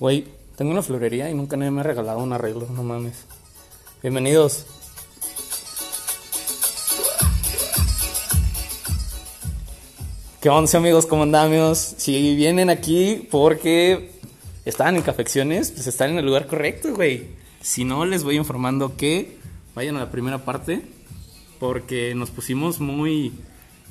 [0.00, 0.24] Güey,
[0.56, 3.26] tengo una florería y nunca nadie me ha regalado un arreglo, no mames.
[4.02, 4.66] Bienvenidos.
[10.40, 11.06] ¿Qué onda, amigos?
[11.06, 11.78] ¿Cómo andamos?
[11.78, 14.10] Si vienen aquí porque
[14.64, 17.28] están en Cafecciones, pues están en el lugar correcto, güey.
[17.60, 19.38] Si no, les voy informando que
[19.76, 20.82] vayan a la primera parte
[21.60, 23.32] porque nos pusimos muy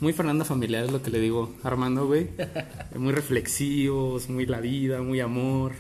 [0.02, 2.28] muy Fernanda familiar, es lo que le digo Armando, güey.
[2.98, 5.72] Muy reflexivos, muy la vida, muy amor.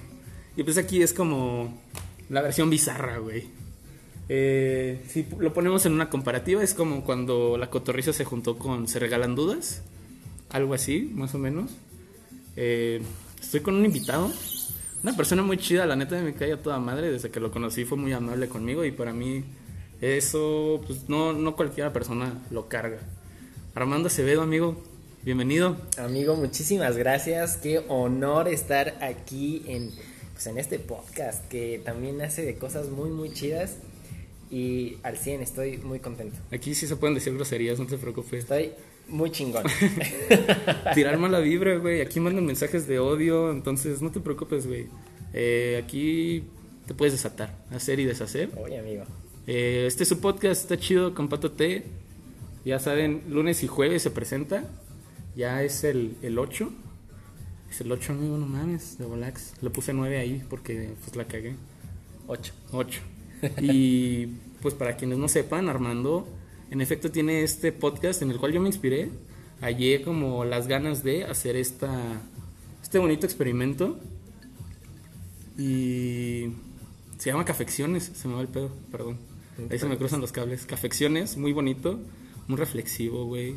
[0.55, 1.81] Y pues aquí es como
[2.29, 3.45] la versión bizarra, güey.
[4.29, 8.87] Eh, si lo ponemos en una comparativa, es como cuando la cotorriza se juntó con
[8.87, 9.81] Se Regalan Dudas.
[10.49, 11.71] Algo así, más o menos.
[12.55, 13.01] Eh,
[13.41, 14.31] estoy con un invitado.
[15.01, 17.11] Una persona muy chida, la neta me cae a toda madre.
[17.11, 19.43] Desde que lo conocí fue muy amable conmigo y para mí
[20.01, 22.99] eso, pues no, no cualquiera persona lo carga.
[23.75, 24.81] Armando Acevedo, amigo,
[25.23, 25.77] bienvenido.
[25.97, 27.57] Amigo, muchísimas gracias.
[27.57, 29.91] Qué honor estar aquí en,
[30.33, 33.77] pues, en este podcast que también hace de cosas muy, muy chidas.
[34.51, 36.37] Y al 100 estoy muy contento.
[36.51, 38.43] Aquí sí se pueden decir groserías, no te preocupes.
[38.43, 38.73] Estoy
[39.07, 39.63] muy chingón.
[40.93, 42.01] Tirar mala vibra, güey.
[42.01, 44.87] Aquí mandan mensajes de odio, entonces no te preocupes, güey.
[45.33, 46.43] Eh, aquí
[46.85, 48.49] te puedes desatar, hacer y deshacer.
[48.63, 49.05] Oye, amigo.
[49.47, 51.83] Eh, este es su podcast, está chido, con Pato T.
[52.63, 54.65] Ya saben, lunes y jueves se presenta.
[55.35, 56.71] Ya es el, el 8.
[57.73, 59.53] Es el 8, amigo, no mames, de Volax.
[59.63, 61.55] Le puse 9 ahí porque pues la cagué.
[62.27, 62.53] 8.
[62.71, 63.01] 8.
[63.61, 64.27] y
[64.61, 66.27] pues para quienes no sepan, Armando,
[66.69, 69.09] en efecto tiene este podcast en el cual yo me inspiré.
[69.59, 72.21] Hallé como las ganas de hacer esta,
[72.83, 73.97] este bonito experimento.
[75.57, 76.49] Y
[77.17, 79.17] se llama Cafecciones, se me va el pedo, perdón.
[79.71, 80.67] Ahí se me cruzan los cables.
[80.67, 81.99] Cafecciones, muy bonito
[82.47, 83.55] muy reflexivo, güey.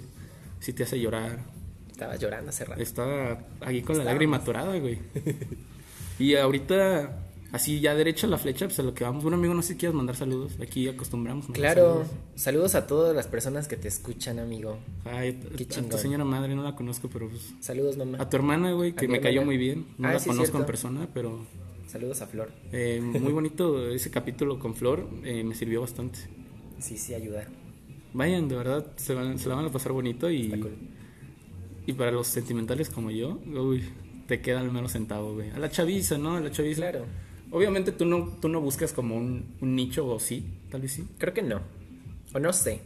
[0.61, 1.41] Si te hace llorar.
[1.97, 2.83] Estaba llorando hace rato.
[2.83, 4.99] Estaba aquí con la lágrima atorada, güey.
[6.19, 7.23] y ahorita,
[7.53, 9.23] así ya derecha la flecha, pues a lo que vamos.
[9.23, 10.59] Bueno, amigo, no sé si quieres mandar saludos.
[10.61, 11.47] Aquí acostumbramos.
[11.55, 12.75] Claro, saludos.
[12.75, 14.77] a todas las personas que te escuchan, amigo.
[15.07, 17.55] Ay, Qué a, tu señora madre, no la conozco, pero pues.
[17.61, 18.19] Saludos, mamá.
[18.21, 19.87] A tu hermana, güey, que me cayó muy bien.
[19.97, 21.47] No ah, la conozco en persona, pero.
[21.87, 22.51] Saludos a Flor.
[22.73, 26.19] Eh, muy bonito ese capítulo con Flor, eh, me sirvió bastante.
[26.79, 27.49] Sí, sí, ayuda.
[28.13, 30.63] Vayan, de verdad, se, van, se la van a pasar bonito y,
[31.87, 33.85] y para los sentimentales como yo, uy,
[34.27, 35.51] te queda al menos centavo, güey.
[35.51, 36.37] A la chaviza, ¿no?
[36.37, 36.83] A la chaviza.
[36.83, 37.07] Claro.
[37.53, 41.07] Obviamente tú no, tú no buscas como un, un nicho o sí, tal vez sí.
[41.19, 41.61] Creo que no.
[42.35, 42.81] O no sé.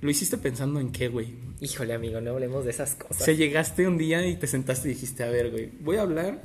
[0.00, 1.34] ¿Lo hiciste pensando en qué, güey?
[1.60, 3.20] Híjole, amigo, no hablemos de esas cosas.
[3.20, 6.02] O sea, llegaste un día y te sentaste y dijiste, a ver, güey, voy a
[6.02, 6.42] hablar,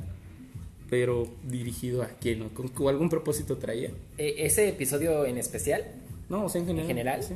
[0.90, 2.50] pero dirigido a quién, ¿no?
[2.50, 3.90] ¿Con, algún propósito traía?
[4.16, 5.86] ¿E, ¿Ese episodio en especial?
[6.28, 6.90] No, o sea, en general.
[6.90, 7.22] ¿En general?
[7.24, 7.34] Sí.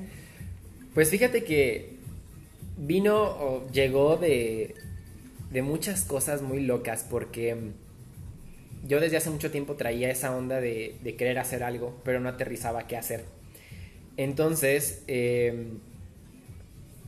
[0.94, 2.01] Pues fíjate que
[2.86, 4.74] vino o llegó de,
[5.50, 7.56] de muchas cosas muy locas porque
[8.86, 12.86] yo desde hace mucho tiempo traía esa onda de, querer hacer algo, pero no aterrizaba
[12.86, 13.24] qué hacer.
[14.16, 15.78] Entonces, em,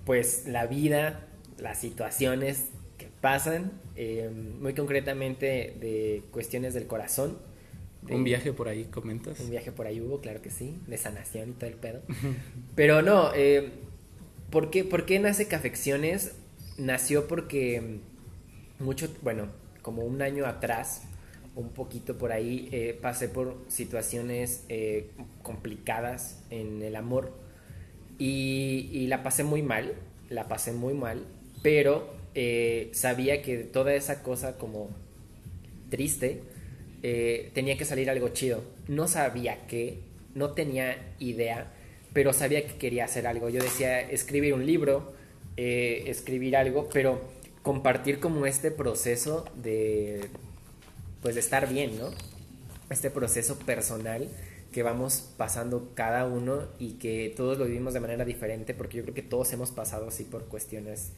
[0.05, 1.27] pues la vida,
[1.59, 7.39] las situaciones que pasan, em, muy concretamente de cuestiones del corazón.
[8.09, 9.41] un viaje por ahí, comentas.
[9.41, 12.03] Un viaje por ahí hubo, claro que sí, de sanación y todo el pedo.
[12.77, 13.71] Pero no, eh,
[14.54, 16.32] ¿por, qué, ¿por qué nace Cafecciones?
[16.78, 17.98] Nació porque
[18.78, 19.48] mucho, bueno,
[19.82, 21.03] como un año atrás,
[21.54, 25.10] un poquito por ahí, eh, pasé por situaciones eh,
[25.43, 27.37] complicadas en el amor
[28.19, 29.93] y, la pasé muy mal,
[30.31, 31.26] la pasé muy mal,
[31.62, 32.14] pero
[32.93, 34.88] sabía que toda esa cosa como
[35.91, 36.41] triste,
[37.06, 38.64] eh, tenía que salir algo chido.
[38.88, 39.98] No sabía qué,
[40.34, 41.70] no tenía idea,
[42.14, 43.50] pero sabía que quería hacer algo.
[43.50, 45.12] Yo decía escribir un libro,
[45.58, 47.20] eh, escribir algo, pero
[47.62, 50.28] compartir como este proceso de,
[51.20, 52.10] pues de estar bien, ¿no?
[52.88, 54.28] Este proceso personal
[54.72, 59.02] que vamos pasando cada uno y que todos lo vivimos de manera diferente, porque yo
[59.02, 61.12] creo que todos hemos pasado así por cuestiones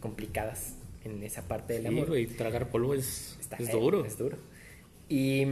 [0.00, 0.74] complicadas
[1.04, 2.18] en esa parte del amor.
[2.18, 4.04] y tragar polvo es, es duro.
[4.04, 4.36] Es duro.
[5.08, 5.44] Y,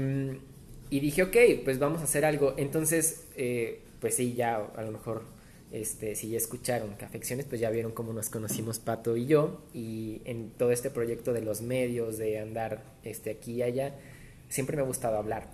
[0.90, 2.54] dije, ok, pues vamos a hacer algo.
[2.56, 5.22] Entonces, eh, pues sí, ya a lo mejor,
[5.70, 9.62] este, si ya escucharon Cafecciones, pues ya vieron cómo nos conocimos Pato y yo.
[9.72, 13.94] Y en todo este proyecto de los medios, de andar este, aquí y allá,
[14.48, 15.48] siempre me ha gustado hablar.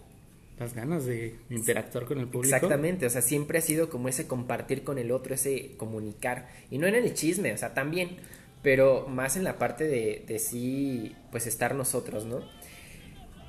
[0.58, 2.56] Las ganas de interactuar con el público.
[2.56, 6.48] Exactamente, o sea, siempre ha sido como ese compartir con el otro, ese comunicar.
[6.70, 8.16] Y no en el chisme, o sea, también,
[8.62, 12.40] pero más en la parte de, de sí, pues estar nosotros, ¿no?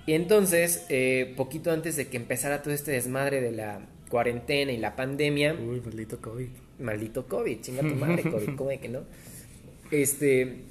[0.06, 4.78] Y entonces, eh, poquito antes de que empezara todo este desmadre de la cuarentena y
[4.78, 5.54] la pandemia.
[5.54, 6.48] Uy, maldito COVID.
[6.80, 9.02] Maldito COVID, chinga tu madre, COVID, ¿cómo de que no?
[9.92, 10.64] Este.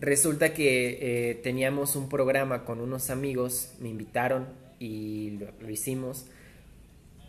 [0.00, 0.98] Resulta que
[1.30, 4.46] eh, teníamos un programa con unos amigos, me invitaron
[4.78, 6.26] y lo, lo hicimos.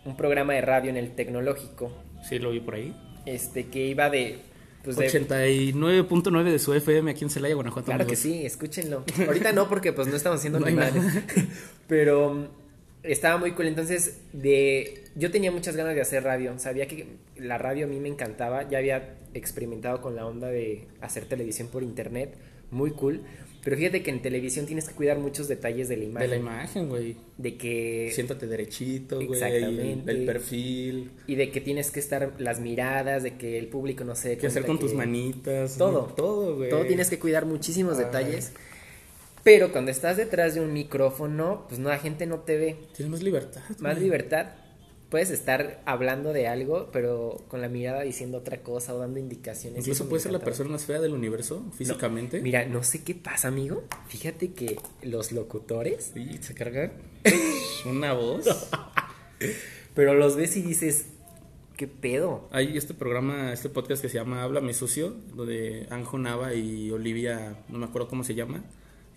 [0.04, 1.92] Un programa de radio en el tecnológico,
[2.28, 2.94] Sí, lo vi por ahí.
[3.26, 4.40] este que iba de...
[4.84, 7.86] Pues de 89.9 de su FM aquí en Celaya, Guanajuato.
[7.86, 9.04] Claro que sí, escúchenlo.
[9.26, 10.92] Ahorita no, porque pues no estamos haciendo No nada.
[11.88, 12.50] Pero
[13.08, 13.68] estaba muy cool.
[13.68, 16.58] Entonces, de yo tenía muchas ganas de hacer radio.
[16.60, 17.08] Sabía que
[17.38, 18.70] la radio a mí me encantaba.
[18.70, 22.36] Ya había experimentado con la onda de hacer televisión por internet.
[22.72, 23.22] Muy cool.
[23.64, 26.30] Pero fíjate que en televisión tienes que cuidar muchos detalles de la De imagen.
[26.30, 27.18] la imagen, güey.
[27.38, 28.12] De que.
[28.14, 29.30] Siéntate derechito, güey.
[29.34, 30.12] Exactamente.
[30.12, 31.12] El perfil.
[31.26, 34.38] Y de que tienes que estar las miradas, de que el público no se dé
[34.38, 35.78] ¿Qué hacer con tus manitas?
[35.80, 36.14] Todo.
[36.16, 36.70] Todo, güey.
[36.70, 38.06] Todo tienes que cuidar muchísimos Ay.
[38.06, 38.52] detalles.
[39.46, 42.80] Pero cuando estás detrás de un micrófono, pues no, la gente no te ve.
[42.96, 43.62] Tienes más libertad.
[43.78, 44.48] Más libertad.
[45.10, 49.82] Puedes estar hablando de algo, pero con la mirada diciendo otra cosa o dando indicaciones.
[49.82, 52.42] Incluso me puedes ser la persona más fea del universo, físicamente.
[52.42, 53.84] Mira, no sé qué pasa, amigo.
[54.08, 56.94] Fíjate que los locutores, Y se carga
[57.86, 58.48] una voz.
[59.94, 61.06] pero los ves y dices,
[61.78, 62.50] ¿qué pedo?
[62.52, 67.64] Hay este programa, este podcast que se llama Háblame Sucio, donde Anjo Nava y Olivia,
[67.70, 68.64] no me acuerdo cómo se llama.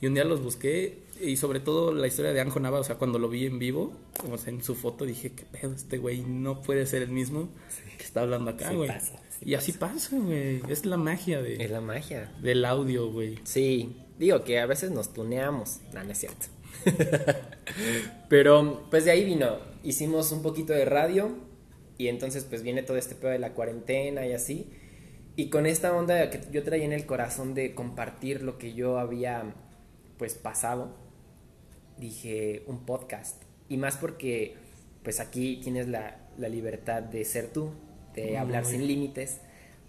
[0.00, 2.96] Y un día los busqué y sobre todo la historia de Anjo Nava, o sea,
[2.96, 6.20] cuando lo vi en vivo, como sea, en su foto, dije, qué pedo, este güey
[6.20, 7.48] no puede ser el mismo
[7.96, 8.88] que está hablando acá, güey.
[8.88, 10.62] pasa, sí y así pasa, güey.
[10.68, 12.32] Es la magia de, Es la magia.
[12.40, 13.38] del audio, güey.
[13.44, 15.80] Sí, digo que a veces nos tuneamos.
[15.92, 16.46] No, no es cierto.
[18.28, 19.58] Pero pues de ahí vino.
[19.82, 21.30] Hicimos un poquito de radio
[21.96, 24.70] y entonces pues viene todo este pedo de la cuarentena y así.
[25.36, 28.98] Y con esta onda que yo traía en el corazón de compartir lo que yo
[28.98, 29.54] había
[30.18, 30.94] pues pasado,
[31.98, 33.42] dije un podcast.
[33.68, 34.54] Y más porque
[35.02, 37.70] pues aquí tienes la, la libertad de ser tú,
[38.14, 39.40] de hablar sin límites,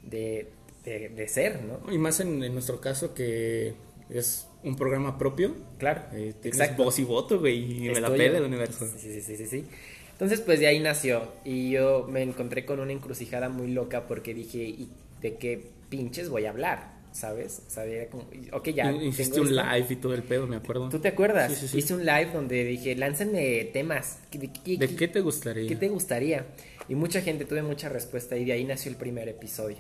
[0.04, 0.50] de,
[0.86, 1.92] de, de ser, ¿no?
[1.92, 3.74] Y más en, en nuestro caso que
[4.10, 5.56] es un programa propio.
[5.78, 6.84] Claro, Eh, tienes exacto.
[6.84, 8.88] voz y voto, güey, y me la pela el universo.
[8.88, 9.66] Sí, sí, sí, sí, sí.
[10.12, 11.24] Entonces, pues de ahí nació.
[11.46, 14.90] Y yo me encontré con una encrucijada muy loca porque dije, ¿y
[15.22, 16.99] de qué pinches voy a hablar?
[17.12, 17.64] ¿Sabes?
[17.68, 18.92] O sea, era como, ok, ya.
[18.92, 20.90] Hiciste un live y todo el pedo, me acuerdo.
[20.90, 21.52] ¿Tú te acuerdas?
[21.54, 21.78] Sí, sí, sí.
[21.80, 24.20] Hice un live donde dije, láncenme temas.
[24.32, 25.68] ¿De, qué- ¿De qué te gustaría?
[25.68, 26.46] ¿Qué te gustaría?
[26.88, 29.78] Y mucha gente, tuve mucha respuesta y de ahí nació el primer episodio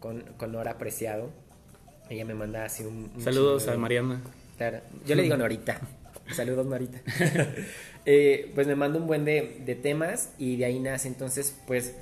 [0.00, 1.30] con, con Nora Preciado.
[2.10, 3.10] Ella me manda así un...
[3.14, 4.22] un Saludos a Mariana.
[4.56, 5.80] Claro, yo le digo Norita.
[6.32, 7.00] Saludos, Norita.
[8.10, 11.08] Eh, pues me manda un buen de, de temas y de ahí nace.
[11.08, 11.94] Entonces, pues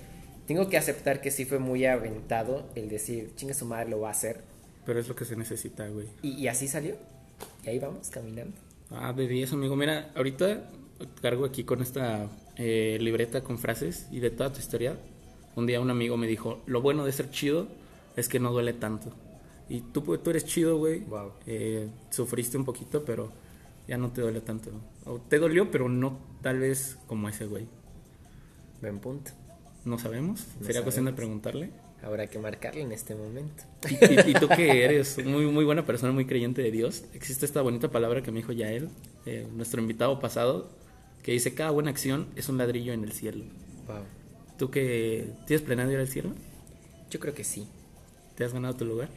[0.46, 4.08] tengo que aceptar que sí fue muy aventado el decir, chingue su madre, lo va
[4.08, 4.43] a hacer.
[4.87, 6.06] Pero es lo que se necesita, güey.
[6.23, 6.97] Y, y así salió.
[7.65, 8.56] Y ahí vamos caminando.
[8.91, 9.77] Ah, de 10, amigo.
[9.77, 10.71] Mira, ahorita
[11.21, 14.97] cargo aquí con esta eh, libreta con frases y de toda tu historia.
[15.56, 17.67] Un día un amigo me dijo, lo bueno de ser chido
[18.15, 19.12] es que no duele tanto.
[19.69, 21.00] Y tú, pues, tú eres chido, güey.
[21.00, 21.33] Wow.
[21.47, 23.33] Eh, sufriste un poquito, pero
[23.88, 24.71] ya no te duele tanto.
[25.05, 27.67] O te dolió, pero no tal vez como ese güey.
[28.81, 29.33] Buen punto.
[29.85, 30.47] No sabemos.
[30.61, 31.17] No Sería cuestión de sabemos.
[31.17, 31.71] preguntarle.
[32.06, 33.64] Habrá que marcarle en este momento.
[33.91, 37.44] Y, y- y tú que eres muy, muy buena persona, muy creyente de Dios, existe
[37.44, 38.88] esta bonita palabra que me dijo Yael,
[39.26, 40.70] eh, nuestro invitado pasado,
[41.25, 43.44] que dice, cada buena acción es un ladrillo en el cielo.
[43.88, 43.97] Wow.
[44.56, 46.31] ¿Tú que tienes planeado ir al cielo?
[47.11, 47.67] Yo creo que sí.
[48.37, 49.09] ¿Te has ganado tu lugar?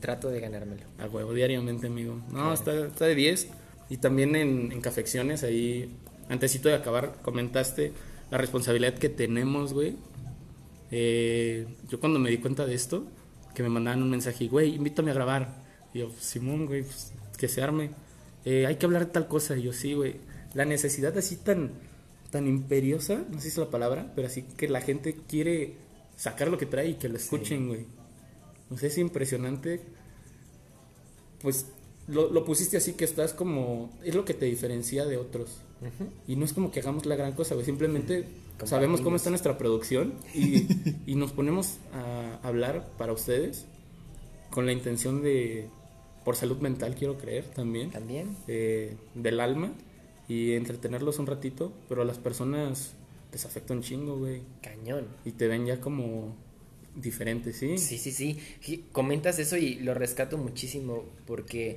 [0.00, 0.82] Trato de ganármelo.
[0.98, 2.14] A huevo, diariamente, amigo.
[2.28, 2.52] No, Claro.
[2.54, 3.48] está, está de 10.
[3.90, 5.90] Y también en, en Cafecciones, ahí,
[6.28, 7.92] antesito de acabar, comentaste
[8.30, 9.96] la responsabilidad que tenemos, güey.
[10.90, 13.06] Eh, yo cuando me di cuenta de esto,
[13.54, 15.64] que me mandaban un mensaje, güey, invítame a grabar.
[15.92, 17.90] Y yo, Simón, güey, pues, que se arme.
[18.44, 19.56] Eh, hay que hablar de tal cosa.
[19.56, 20.16] Y yo, sí, güey.
[20.54, 21.72] La necesidad así tan,
[22.30, 25.74] tan imperiosa, no sé si es la palabra, pero así que la gente quiere
[26.16, 27.86] sacar lo que trae y que lo escuchen, güey.
[28.70, 29.80] No sé, es impresionante.
[31.42, 31.66] Pues
[32.08, 33.90] lo, lo pusiste así que estás como.
[34.04, 35.60] Es lo que te diferencia de otros.
[36.26, 37.66] Y no es como que hagamos la gran cosa, güey.
[37.66, 38.24] Simplemente
[38.64, 40.66] sabemos cómo está nuestra producción y,
[41.06, 43.66] y nos ponemos a hablar para ustedes
[44.50, 45.68] con la intención de.
[46.24, 47.90] Por salud mental, quiero creer también.
[47.90, 48.34] También.
[48.48, 49.72] eh, del alma
[50.26, 52.94] y entretenerlos un ratito, pero a las personas
[53.30, 54.40] les afecta un chingo, güey.
[54.62, 55.06] Cañón.
[55.26, 56.34] Y te ven ya como
[56.96, 57.76] diferentes, ¿sí?
[57.76, 58.38] Sí, sí, sí.
[58.60, 61.76] Sí, Comentas eso y lo rescato muchísimo porque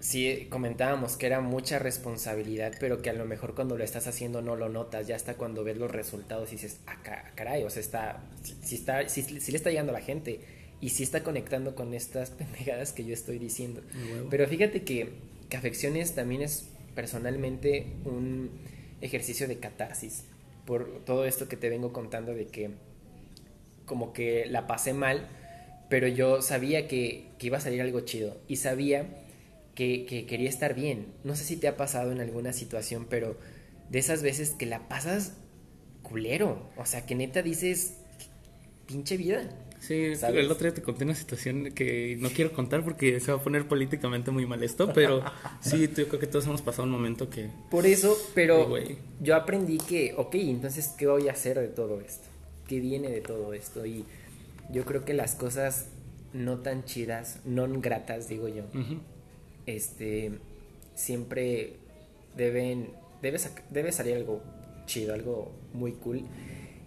[0.00, 4.42] sí comentábamos que era mucha responsabilidad, pero que a lo mejor cuando lo estás haciendo
[4.42, 7.70] no lo notas, ya hasta cuando ves los resultados y dices, ah, ca- caray, o
[7.70, 8.20] sea, está,
[8.62, 10.40] sí está, sí le está llegando a la gente
[10.80, 13.82] y sí está conectando con estas pendejadas que yo estoy diciendo.
[14.30, 15.10] Pero fíjate que,
[15.48, 18.50] que Afecciones también es personalmente un
[19.00, 20.24] ejercicio de catarsis
[20.66, 22.70] por todo esto que te vengo contando de que
[23.86, 25.26] como que la pasé mal
[25.88, 29.06] pero yo sabía que, que iba a salir algo chido y sabía
[29.78, 31.06] que, que quería estar bien.
[31.22, 33.36] No sé si te ha pasado en alguna situación, pero
[33.90, 35.34] de esas veces que la pasas
[36.02, 37.94] culero, o sea, que neta dices,
[38.86, 39.48] pinche vida.
[39.78, 40.44] Sí, ¿Sabes?
[40.44, 43.40] el otro día te conté una situación que no quiero contar porque se va a
[43.40, 45.22] poner políticamente muy mal esto, pero
[45.60, 47.48] sí, yo creo que todos hemos pasado un momento que...
[47.70, 52.00] Por eso, pero Ay, yo aprendí que, ok, entonces, ¿qué voy a hacer de todo
[52.00, 52.26] esto?
[52.66, 53.86] ¿Qué viene de todo esto?
[53.86, 54.04] Y
[54.72, 55.86] yo creo que las cosas
[56.32, 58.98] no tan chidas, non gratas, digo yo, Ujú.
[59.76, 60.32] Este,
[60.94, 61.74] siempre
[62.36, 62.90] deben,
[63.22, 63.38] debe,
[63.70, 64.42] debe salir algo
[64.86, 66.22] chido, algo muy cool.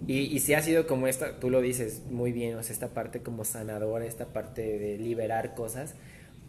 [0.08, 2.90] Y, y si ha sido como esta, tú lo dices muy bien, o sea, esta
[2.90, 5.94] parte como sanadora, esta parte de liberar cosas,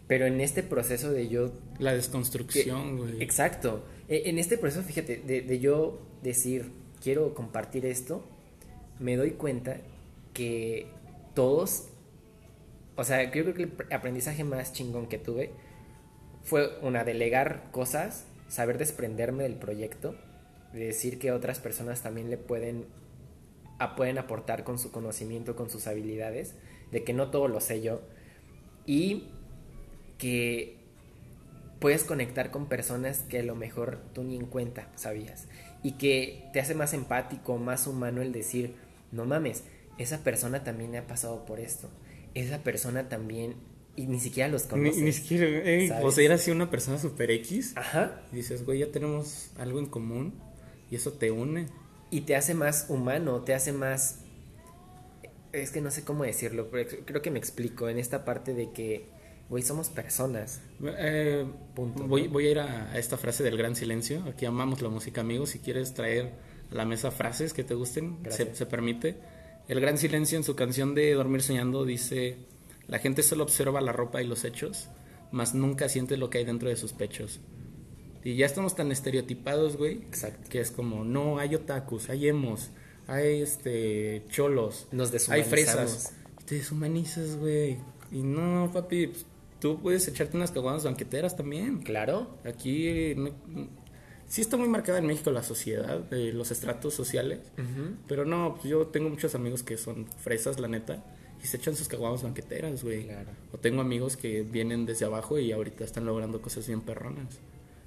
[0.07, 3.21] pero en este proceso de yo La desconstrucción, güey.
[3.21, 3.83] Exacto.
[4.09, 6.71] E- En este proceso, fíjate, de, de yo decir,
[7.01, 8.23] quiero compartir esto,
[8.99, 9.77] me doy cuenta
[10.33, 10.87] que
[11.35, 11.85] todos,
[12.95, 15.51] o sea, yo creo que el pr- aprendizaje más chingón que tuve
[16.43, 20.15] fue una, delegar cosas, saber desprenderme del proyecto,
[20.73, 22.85] de decir que otras personas también le pueden,
[23.95, 26.55] pueden aportar con su conocimiento, con sus habilidades,
[26.91, 28.01] de que no todo lo sé yo,
[28.85, 29.29] y
[30.17, 30.77] que
[31.79, 35.47] puedes conectar con personas que a lo mejor tú ni en cuenta sabías
[35.83, 38.75] y que te hace más empático, más humano el decir,
[39.11, 39.65] no mames,
[39.97, 41.89] esa persona también ha pasado por esto,
[42.35, 43.55] esa persona también
[43.95, 45.01] y ni siquiera los Ni, conoces.
[45.01, 46.05] ni siquiera, ey, ¿sabes?
[46.05, 47.73] o sea, era así una persona super X.
[47.75, 48.21] Ajá.
[48.31, 50.33] Y dices, güey, ya tenemos algo en común
[50.89, 51.67] y eso te une.
[52.09, 54.19] Y te hace más humano, te hace más...
[55.51, 58.71] Es que no sé cómo decirlo, pero creo que me explico en esta parte de
[58.71, 59.07] que,
[59.49, 60.61] güey, somos personas.
[60.83, 61.45] Eh,
[61.75, 62.33] Punto, voy, ¿no?
[62.33, 64.23] voy a ir a, a esta frase del gran silencio.
[64.27, 65.51] Aquí amamos la música, amigos.
[65.51, 66.31] Si quieres traer
[66.71, 69.17] a la mesa frases que te gusten, se, se permite.
[69.67, 72.37] El gran silencio en su canción de Dormir Soñando dice:
[72.87, 74.89] La gente solo observa la ropa y los hechos,
[75.31, 77.39] mas nunca siente lo que hay dentro de sus pechos.
[78.23, 80.49] Y ya estamos tan estereotipados, güey, Exacto.
[80.49, 82.71] que es como: no, hay otakus, hay emos,
[83.07, 85.49] hay este cholos, Nos hay deshumanizamos.
[85.49, 86.13] fresas.
[86.41, 87.77] Y te deshumanizas, güey.
[88.11, 89.25] Y no, papi, pues,
[89.59, 91.79] tú puedes echarte unas caguamas banqueteras también.
[91.83, 92.37] Claro.
[92.45, 93.31] Aquí eh, no-
[94.27, 97.39] sí está muy marcada en México la sociedad, de los estratos sociales.
[97.57, 97.95] Ujú.
[98.07, 101.03] Pero no, pues, yo tengo muchos amigos que son fresas, la neta,
[101.43, 103.03] y se echan sus caguamas banqueteras, güey.
[103.03, 103.31] Claro.
[103.51, 107.39] O tengo amigos que vienen desde abajo y ahorita están logrando cosas bien perronas.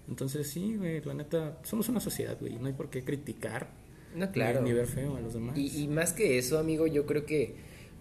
[0.08, 3.68] Entonces sí, güey, la neta, somos una sociedad, güey, no hay por qué criticar.
[4.14, 4.60] No, claro.
[4.60, 5.56] Ni, ver feo a los demás.
[5.56, 7.54] Y, y más que eso, amigo, yo creo que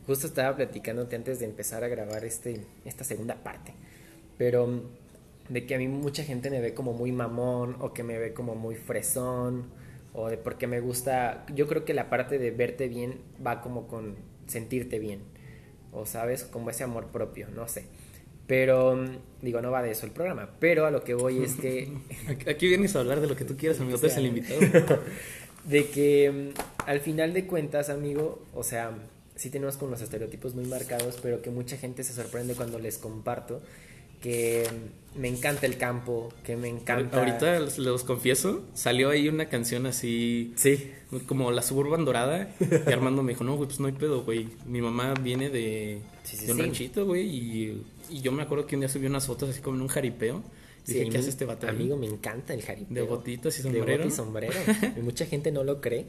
[0.05, 3.73] justo estaba platicándote antes de empezar a grabar este, esta segunda parte.
[4.37, 4.81] Pero mm,
[5.49, 8.33] de que a mí mucha gente me ve como muy mamón o que me ve
[8.33, 9.67] como muy fresón
[10.13, 13.87] o de porque me gusta, yo creo que la parte de verte bien va como
[13.87, 14.15] con
[14.47, 15.34] sentirte bien
[15.95, 17.85] o sabes, como ese amor propio, no sé.
[18.47, 21.53] Pero mm, digo, no va de eso el programa, pero a lo que voy es
[21.55, 21.89] que
[22.47, 24.59] Aquí- vienes a hablar de lo que tú quieras, amigo, tú eres el invitado.
[25.65, 28.91] de que mm, al final de cuentas, amigo, o sea,
[29.35, 32.97] sí tenemos con los estereotipos muy marcados, pero que mucha gente se sorprende cuando les
[32.99, 33.61] comparto
[34.25, 34.63] que
[35.15, 37.19] me encanta el campo, que me encanta...
[37.19, 40.91] Ahorita los, los confieso, salió ahí una canción así Sí.
[41.27, 44.49] como la suburban dorada y Armando me dijo, no, güey, pues no hay pedo, güey.
[44.65, 46.63] Mi mamá viene de, Sí, sí, de un sí.
[46.63, 49.75] ranchito, güey, y, y yo me acuerdo que un día subió unas fotos así como
[49.75, 50.41] en un jaripeo.
[50.87, 52.93] Dije, ¿qué hace este ahí?" Amigo, me encanta el jaripeo.
[52.95, 54.03] De botitas y De sombrero.
[54.03, 54.53] bota y sombrero.
[54.97, 56.07] y mucha gente no lo cree,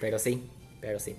[0.00, 0.44] pero sí,
[0.80, 1.14] pero sí.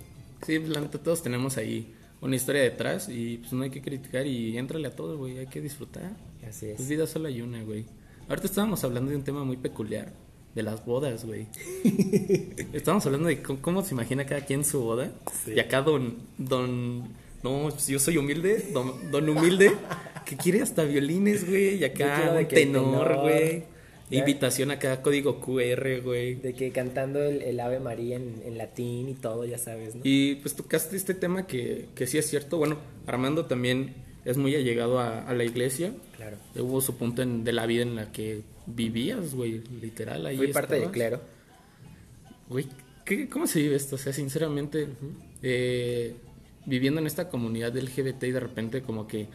[0.46, 3.82] Sí, pues la neta todos tenemos ahí una historia detrás y pues no hay que
[3.82, 6.16] criticar y éntrale a todo, güey, hay que disfrutar.
[6.48, 6.78] Así es.
[6.78, 7.86] Pues vida solo hay una, güey.
[8.30, 10.14] Ahorita estábamos hablando de un tema muy peculiar,
[10.56, 11.48] de las bodas, güey.
[12.74, 15.12] estábamos hablando de cómo, cómo se imagina cada quien su boda.
[15.44, 15.54] Sí.
[15.56, 17.00] Y acá don, don,
[17.44, 19.72] no, pues yo soy humilde, don, don humilde,
[20.26, 21.78] que quiere hasta violines, güey.
[21.78, 23.18] Y acá un tenor.
[23.22, 23.64] güey.
[24.12, 24.20] Ya.
[24.20, 26.36] Invitación acá, código QR, güey.
[26.36, 30.02] De que cantando el, el Ave María en, en latín y todo, ya sabes, ¿no?
[30.04, 32.58] Y pues tocaste este tema que, que sí es cierto.
[32.58, 32.78] Bueno,
[33.08, 33.94] Armando también
[34.26, 35.94] es muy allegado a, a la iglesia.
[36.18, 36.38] Claro.
[36.60, 40.26] Hubo su punto en- de la vida en la que vivías, güey, literal.
[40.26, 40.94] Ahí Fui parte del estabas.
[40.94, 41.22] clero.
[42.50, 42.68] Güey,
[43.06, 43.96] ¿qué- ¿cómo se vive esto?
[43.96, 44.88] O sea, sinceramente,
[45.42, 46.16] eh,
[46.66, 49.28] viviendo en esta comunidad LGBT y de repente como que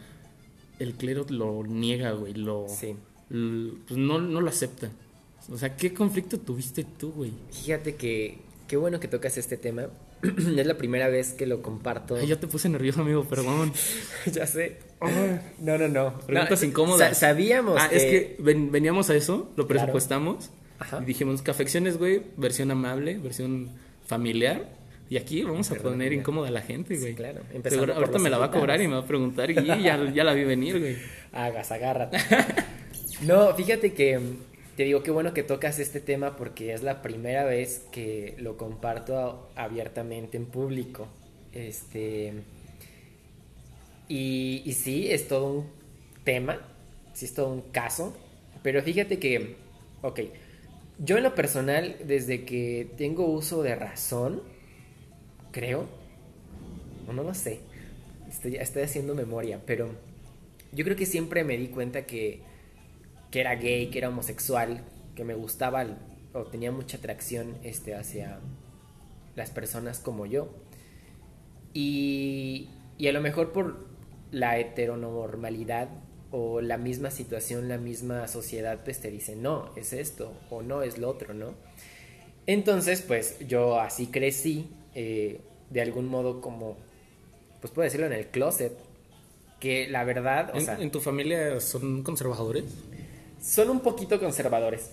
[0.79, 2.67] el clero lo niega, güey, lo...
[2.69, 2.95] Sí.
[3.31, 4.89] L- pues no, no lo acepta.
[5.51, 7.31] O sea, ¿qué conflicto tuviste tú, güey?
[7.51, 9.87] Fíjate que qué bueno que tocas este tema.
[10.23, 12.15] es la primera vez que lo comparto.
[12.15, 13.71] Ay, ya te puse nervioso, amigo, perdón.
[14.31, 14.77] ya sé.
[15.59, 16.19] No, no, no.
[16.21, 17.09] Preguntas No, incómodas.
[17.17, 20.49] sa- sabíamos Ah, es que ven- veníamos a eso, lo presupuestamos.
[20.79, 20.99] Ajá.
[21.01, 23.69] Y dijimos, cafecciones, güey, versión amable, versión
[24.05, 24.75] familiar.
[25.09, 26.17] Y aquí vamos a Perdón, poner ya.
[26.19, 27.11] incómoda a la gente, güey.
[27.11, 27.41] Sí, claro.
[27.53, 30.23] Empezando ahorita me la va a cobrar y me va a preguntar y ya, ya
[30.25, 30.97] la vi venir, güey.
[31.31, 32.17] Hagas, agárrate.
[33.21, 34.37] No, fíjate que mm,
[34.75, 38.57] te digo qué bueno que tocas este tema porque es la primera vez que lo
[38.57, 41.07] comparto abiertamente en público.
[41.51, 42.33] Este.
[44.07, 45.65] Y, y sí, es todo un
[46.23, 46.59] tema,
[47.13, 48.15] sí es todo un caso,
[48.61, 49.55] pero fíjate que,
[50.01, 50.21] ok,
[50.99, 54.41] yo en lo personal, desde que tengo uso de razón,
[55.51, 55.87] creo,
[57.07, 57.59] o no lo sé,
[58.29, 59.89] estoy, estoy haciendo memoria, pero
[60.71, 62.41] yo creo que siempre me di cuenta que,
[63.31, 64.81] que era gay, que era homosexual,
[65.15, 65.85] que me gustaba
[66.33, 68.39] o tenía mucha atracción este, hacia
[69.35, 70.49] las personas como yo.
[71.73, 73.87] Y, y a lo mejor por
[74.31, 75.89] la heteronormalidad
[76.31, 80.83] o la misma situación, la misma sociedad, pues te dice, no, es esto o no,
[80.83, 81.53] es lo otro, ¿no?
[82.45, 86.77] Entonces, pues yo así crecí, eh, de algún modo como,
[87.61, 88.73] pues puedo decirlo en el closet,
[89.59, 92.65] que la verdad, o ¿En, sea, en tu familia son conservadores?
[93.41, 94.91] Son un poquito conservadores.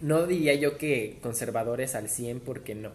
[0.00, 2.90] No diría yo que conservadores al 100 porque no.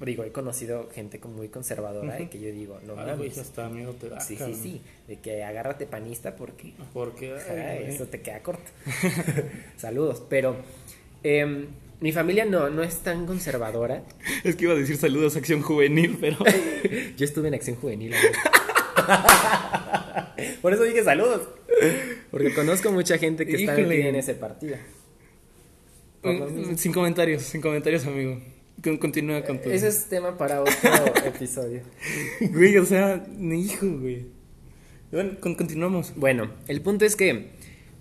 [0.00, 3.38] Digo, he conocido gente muy conservadora y que yo digo, no Ah, mames.
[3.38, 4.20] hasta miedo te da.
[4.20, 4.80] Sí, sí, sí.
[5.08, 8.70] De que agárrate panista porque Porque ay, eso te queda corto.
[9.76, 10.22] Saludos.
[10.28, 10.56] Pero
[11.22, 11.68] em,
[12.00, 14.02] mi familia no, no es tan conservadora.
[14.42, 16.36] Es que iba a decir saludos a Acción Juvenil, pero
[17.16, 18.12] Yo estuve en acción juvenil.
[20.62, 21.42] Por eso dije saludos.
[22.30, 23.86] Porque conozco mucha gente que está Híjole.
[23.88, 24.76] metida en ese partido.
[26.22, 28.40] Mm, sin comentarios, sin comentarios, amigo.
[28.82, 29.70] Con- Continúa con tu.
[29.70, 30.72] Ese es tema para otro
[31.26, 31.82] episodio.
[32.40, 34.26] Güey, o sea, ni hijo, güey.
[35.12, 36.12] Bueno, con- continuamos.
[36.16, 37.50] Bueno, el punto es que,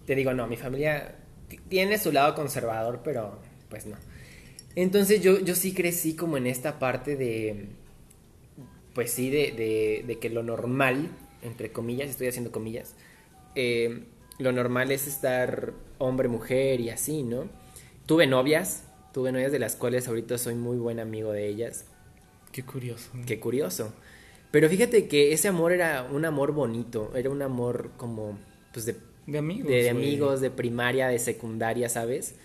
[0.05, 1.15] te digo, no, mi familia
[1.69, 3.97] tiene su lado conservador, pero pues no.
[4.75, 7.67] Entonces yo, yo sí crecí como en esta parte de,
[8.93, 11.09] pues sí, de, de, de que lo normal,
[11.41, 12.95] entre comillas, estoy haciendo comillas,
[13.55, 14.03] eh,
[14.39, 17.47] lo normal es estar hombre, mujer y así, ¿no?
[18.05, 18.83] Tuve novias,
[19.13, 21.86] tuve novias de las cuales ahorita soy muy buen amigo de ellas.
[22.51, 23.10] Qué curioso.
[23.25, 23.93] Qué curioso.
[24.51, 28.38] Pero fíjate que ese amor era un amor bonito, era un amor como,
[28.71, 29.67] pues de, De amigos.
[29.67, 32.36] de, amigos, de primaria, de secundaria, ¿sabes?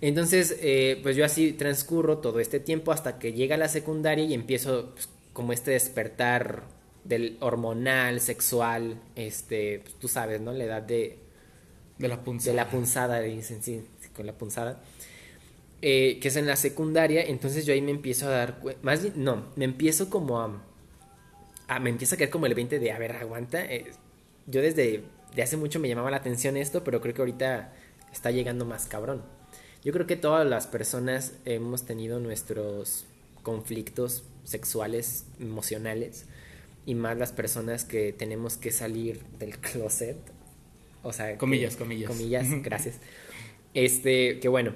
[0.00, 4.32] Entonces, eh, pues yo así transcurro todo este tiempo hasta que llega la secundaria y
[4.32, 6.64] empiezo pues, como este despertar
[7.04, 10.52] del hormonal, sexual, este, pues, tú sabes, ¿no?
[10.52, 11.18] La edad de,
[11.98, 12.50] De la punza.
[12.50, 13.82] de la punzada, dicen, sí,
[14.14, 14.80] con la punzada.
[15.82, 19.14] Eh, que es en la secundaria, entonces yo ahí me empiezo a dar más bien,
[19.16, 20.62] no, me empiezo como a,
[21.68, 23.92] a- me empieza a caer como el 20 de, a ver, aguanta, eh,
[24.46, 27.72] yo desde de hace mucho me llamaba la atención esto, pero creo que ahorita
[28.12, 29.22] está llegando más cabrón.
[29.84, 33.06] Yo creo que todas las personas hemos tenido nuestros
[33.42, 36.26] conflictos sexuales, emocionales,
[36.86, 40.16] y más las personas que tenemos que salir del closet.
[41.02, 42.08] O sea, que- Comillas, comillas.
[42.10, 42.96] Comillas, gracias.
[43.74, 44.74] Este, que bueno.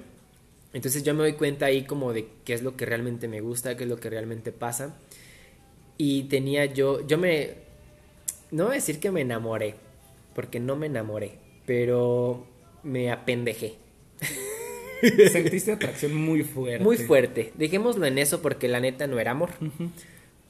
[0.72, 3.76] Entonces yo me doy cuenta ahí como de qué es lo que realmente me gusta,
[3.76, 4.96] qué es lo que realmente pasa.
[5.98, 7.54] Y tenía yo, yo me,
[8.50, 9.76] no voy a decir que me enamoré,
[10.34, 12.44] porque no me enamoré, pero
[12.82, 13.76] me apendejé.
[15.32, 16.82] Sentiste atracción muy fuerte.
[16.82, 17.52] Muy fuerte.
[17.56, 19.50] Dejémoslo en eso porque la neta no era amor.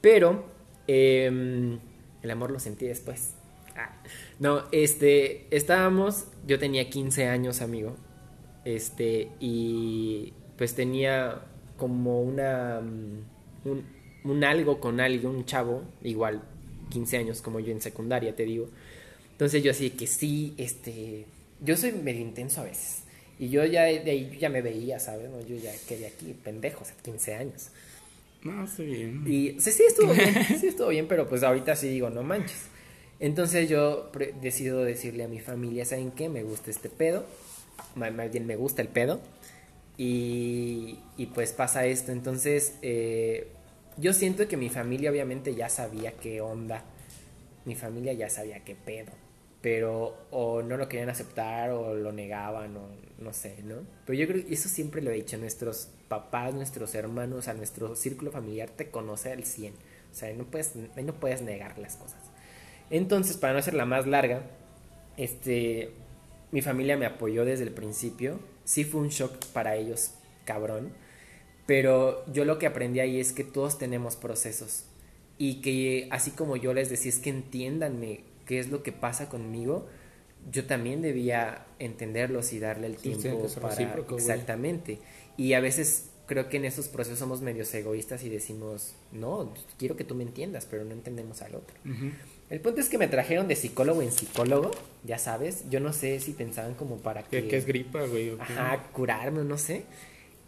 [0.01, 0.45] Pero
[0.87, 1.79] em,
[2.23, 3.35] el amor lo sentí después.
[3.77, 3.97] Ah,
[4.39, 7.97] No, este, estábamos, yo tenía 15 años, amigo.
[8.65, 11.43] Este, y pues tenía
[11.77, 13.85] como una, mm, un,
[14.25, 16.43] un algo con alguien, un chavo, igual
[16.91, 18.69] 15 años como yo en secundaria, te digo.
[19.33, 21.27] Entonces yo así que sí, este,
[21.61, 23.04] yo soy medio intenso a veces.
[23.39, 25.29] Y yo ya de ahí ya me veía, ¿sabes?
[25.31, 27.69] No, Yo ya quedé aquí, pendejo, o sea, 15 años.
[28.43, 29.25] No, está bien.
[29.27, 32.69] Y sí, sí estuvo bien, sí estuvo bien, pero pues ahorita sí digo, no manches.
[33.21, 36.29] Entonces yo decido decirle a mi familia, ¿saben qué?
[36.29, 37.25] Me gusta este pedo,
[37.95, 39.21] más bien me gusta el pedo.
[39.97, 43.47] Y, y pues pasa esto, entonces eh,
[43.97, 46.83] yo siento que mi familia obviamente ya sabía qué onda,
[47.65, 49.13] mi familia ya sabía qué pedo,
[49.65, 53.77] pero o no lo querían aceptar o lo negaban o no sé, ¿no?
[54.05, 57.97] Pero yo creo que eso siempre lo he dicho, nuestros papás, nuestros hermanos, a nuestro
[57.97, 61.97] círculo familiar te conoce al 100, o sea, no puedes, ahí no puedes negar las
[61.97, 62.21] cosas.
[62.91, 64.43] Entonces, para no hacerla más larga,
[65.17, 65.93] este,
[66.53, 68.41] mi familia me apoyó desde el principio.
[68.65, 70.11] Sí fue un shock para ellos,
[70.45, 70.93] cabrón.
[71.65, 74.85] Pero yo lo que aprendí ahí es que todos tenemos procesos.
[75.39, 79.29] Y que así como yo les decía, es que entiéndanme qué es lo que pasa
[79.29, 79.87] conmigo,
[80.51, 83.97] yo también debía entenderlos y darle el Sí, tiempo que ser para...
[84.03, 84.15] güey.
[84.17, 84.99] Exactamente.
[85.37, 89.97] Y a veces creo que en esos procesos somos medios egoístas y decimos, no, quiero
[89.97, 91.77] que tú me entiendas, pero no entendemos al otro.
[92.51, 94.71] El punto es que me trajeron de psicólogo en psicólogo,
[95.05, 97.49] ya sabes, yo no sé si pensaban como para que...
[97.49, 98.37] ¿Qué, es gripa, güey?
[98.39, 99.85] Ajá, curarme, no sé.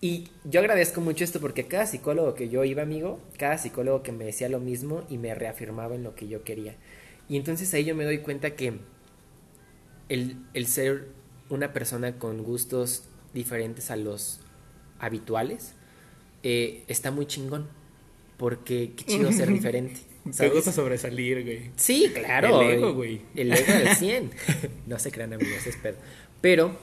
[0.00, 4.12] Y yo agradezco mucho esto porque cada psicólogo que yo iba, amigo, cada psicólogo que
[4.12, 6.74] me decía lo mismo y me reafirmaba en lo que yo quería.
[7.28, 8.78] Y entonces ahí yo me doy cuenta que
[10.08, 11.08] el, el ser
[11.48, 14.40] una persona con gustos diferentes a los
[14.98, 15.74] habituales,
[16.42, 17.68] eh, está muy chingón.
[18.36, 20.00] Porque qué chido ser diferente.
[20.36, 21.70] Te gusta sobresalir, güey.
[21.76, 22.60] Sí, claro.
[22.60, 23.22] El ego, güey.
[23.34, 24.30] El ego del 100.
[24.86, 25.96] no se crean amigos, es pedo.
[26.40, 26.76] Pero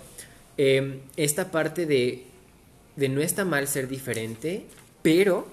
[0.58, 2.24] em, esta parte de,
[2.96, 4.66] de no está mal ser diferente,
[5.04, 5.48] pero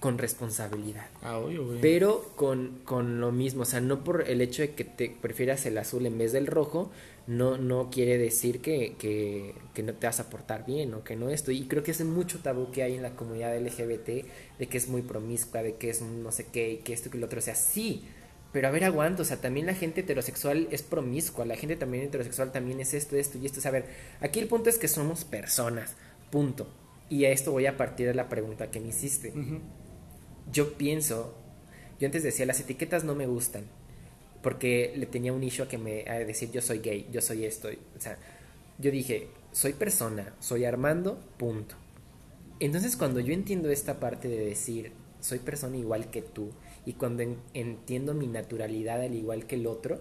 [0.00, 1.06] con responsabilidad.
[1.22, 1.80] Ah, obvio, güey.
[1.80, 5.66] Pero con, con lo mismo, o sea, no por el hecho de que te prefieras
[5.66, 6.90] el azul en vez del rojo,
[7.26, 11.14] no, no quiere decir que, que, que, no te vas a portar bien o que
[11.14, 11.50] no esto.
[11.50, 14.26] Y creo que es mucho tabú que hay en la comunidad LGBT
[14.58, 17.12] de que es muy promiscua, de que es no sé qué, y que esto y
[17.12, 17.40] que lo otro.
[17.40, 18.04] O sea, sí,
[18.52, 19.22] pero a ver, aguanto.
[19.22, 23.16] O sea, también la gente heterosexual es promiscua, la gente también heterosexual también es esto,
[23.16, 23.58] esto y esto.
[23.58, 23.86] O sea, a ver,
[24.20, 25.96] aquí el punto es que somos personas,
[26.30, 26.66] punto.
[27.10, 29.32] Y a esto voy a partir de la pregunta que me hiciste.
[30.52, 31.34] Yo pienso,
[32.00, 33.64] yo antes decía, las etiquetas no me gustan
[34.42, 37.44] porque le tenía un issue a que me a decir yo soy gay, yo soy
[37.44, 38.18] esto, o sea,
[38.78, 41.74] yo dije, soy persona, soy Armando, punto.
[42.60, 46.50] Entonces cuando yo entiendo esta parte de decir, soy persona igual que tú,
[46.86, 50.00] y cuando entiendo mi naturalidad al igual que el otro,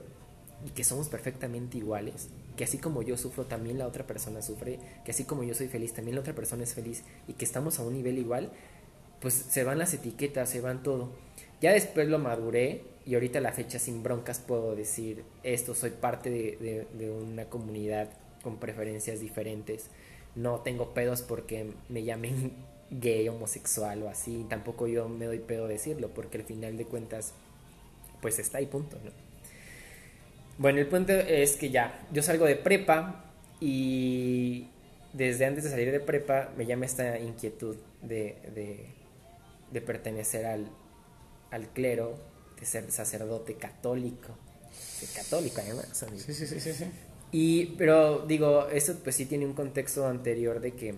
[0.65, 4.79] y que somos perfectamente iguales, que así como yo sufro, también la otra persona sufre,
[5.05, 7.79] que así como yo soy feliz, también la otra persona es feliz, y que estamos
[7.79, 8.51] a un nivel igual,
[9.21, 11.09] pues se van las etiquetas, se van todo.
[11.61, 16.29] Ya después lo maduré y ahorita la fecha sin broncas puedo decir esto, soy parte
[16.29, 18.09] de, una comunidad
[18.43, 19.89] con preferencias diferentes.
[20.35, 22.53] No tengo pedos porque me llamen
[22.91, 24.45] gay, homosexual o así.
[24.49, 27.33] Tampoco yo me doy pedo decirlo porque al final de cuentas
[28.21, 29.11] pues está ahí punto, ¿no?
[30.59, 33.25] Bueno, el punto es que ya, yo salgo de prepa
[33.59, 34.67] y
[35.13, 38.96] desde antes de salir de prepa me llama esta inquietud de, de
[39.81, 40.69] pertenecer al,
[41.51, 42.17] al clero
[42.59, 44.37] de ser sacerdote católico.
[45.15, 46.05] católico además.
[46.17, 46.85] Sí, sí, sí, sí,
[47.31, 50.95] Y, pero digo, eso pues sí tiene un contexto anterior de que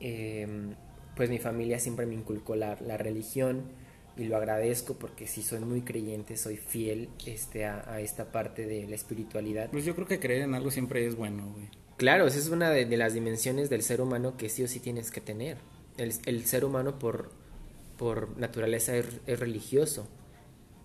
[0.00, 0.74] em,
[1.14, 3.64] pues mi familia siempre me inculcó la, la, religión
[4.16, 8.86] y lo agradezco porque sí soy muy creyente, soy fiel este, a, esta parte de
[8.86, 9.70] la espiritualidad.
[9.70, 11.68] Pues yo creo que creer en algo siempre es bueno, güey.
[11.96, 15.10] Claro, esa es una de, las dimensiones del ser humano que sí o sí tienes
[15.10, 15.56] que tener.
[15.96, 17.30] El, el ser humano por,
[17.96, 20.08] por naturaleza es religioso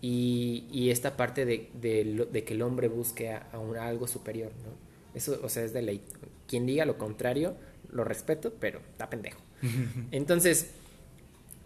[0.01, 3.47] y, esta parte de, que el hombre busque a,
[3.81, 4.71] algo superior, ¿no?
[5.13, 6.01] Eso, o sea, es de ley.
[6.47, 7.55] Quien diga lo contrario,
[7.91, 9.39] lo respeto, pero está pendejo.
[10.11, 10.71] Entonces,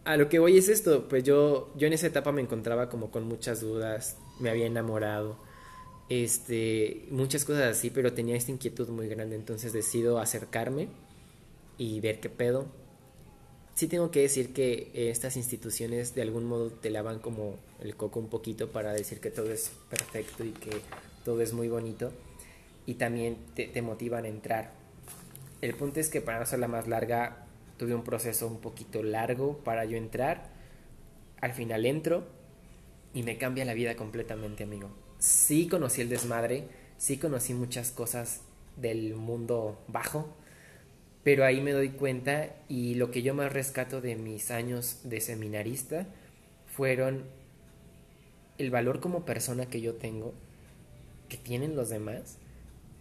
[0.04, 3.10] a lo que voy es esto, pues yo, yo en esa etapa me encontraba como
[3.10, 5.38] con muchas dudas, me había enamorado,
[6.10, 10.90] este, muchas cosas así, pero tenía esta inquietud muy grande, entonces decido acercarme
[11.78, 12.66] y ver qué pedo
[13.76, 18.20] sí tengo que decir que estas instituciones de algún modo te lavan como el coco
[18.20, 20.72] un poquito para decir que todo es perfecto y que
[21.24, 22.12] todo es muy bonito
[22.86, 24.72] y también te, motivan a entrar.
[25.62, 27.46] El punto es que para no hacerla más larga,
[27.78, 30.50] tuve un proceso un poquito largo para yo entrar.
[31.42, 32.26] Al final entro
[33.14, 34.90] y me cambia la vida completamente, amigo.
[35.20, 38.42] Sí conocí el desmadre, sí conocí muchas cosas
[38.78, 40.36] del mundo bajo,
[41.26, 45.20] pero ahí me doy cuenta y lo que yo más rescato de mis años de
[45.20, 46.06] seminarista
[46.68, 47.24] fueron
[48.60, 50.36] el valor como persona que yo tengo,
[51.28, 52.38] que tienen los demás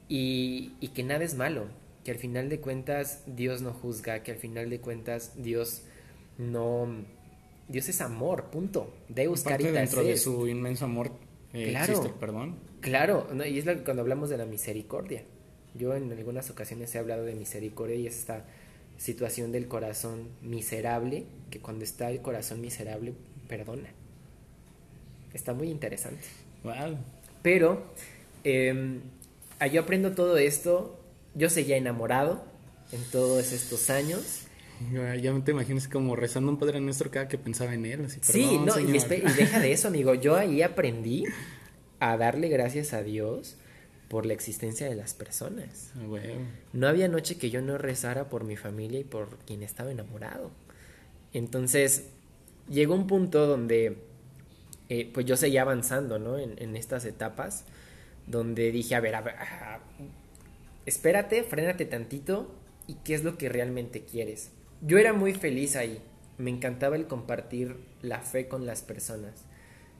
[0.08, 1.66] y, y que nada es malo,
[2.02, 5.82] que al final de cuentas Dios no juzga, que al final de cuentas Dios
[6.38, 7.04] no...
[7.68, 8.94] Dios es amor, punto.
[9.10, 11.10] Deus Parte dentro de su inmenso amor
[11.52, 12.56] eh, claro, existe el perdón.
[12.80, 15.24] Claro, y es lo que cuando hablamos de la misericordia.
[15.74, 18.44] Yo en algunas ocasiones he hablado de misericordia y esta
[18.96, 23.12] situación del corazón miserable, que cuando está el corazón miserable,
[23.48, 23.88] perdona.
[25.32, 26.22] Está muy interesante.
[26.62, 26.96] Wow.
[27.42, 27.84] Pero
[28.44, 29.00] eh,
[29.72, 30.98] yo aprendo todo esto,
[31.34, 32.44] yo seguía enamorado
[32.92, 34.42] en todos estos años.
[34.92, 38.08] Ya no te imaginas como rezando un Padre Nuestro cada que pensaba en él.
[38.20, 40.14] sí, no, y, y, deja de eso, amigo.
[40.14, 41.24] Yo ahí aprendí
[42.00, 43.56] a darle gracias a Dios
[44.08, 45.92] por la existencia de las personas.
[45.96, 46.18] Ah,
[46.72, 50.50] no había noche que yo no rezara por mi familia y por quien estaba enamorado.
[51.32, 52.06] Entonces,
[52.68, 53.98] llegó un punto donde
[54.88, 56.38] eh, pues yo seguía avanzando, ¿no?
[56.38, 57.64] En, estas etapas,
[58.26, 59.34] donde dije, a ver, a ver,
[60.86, 62.54] espérate, frénate tantito
[62.86, 64.50] y qué es lo que realmente quieres.
[64.82, 66.00] yo era muy feliz ahí.
[66.36, 69.44] Me encantaba el compartir la fe con las personas.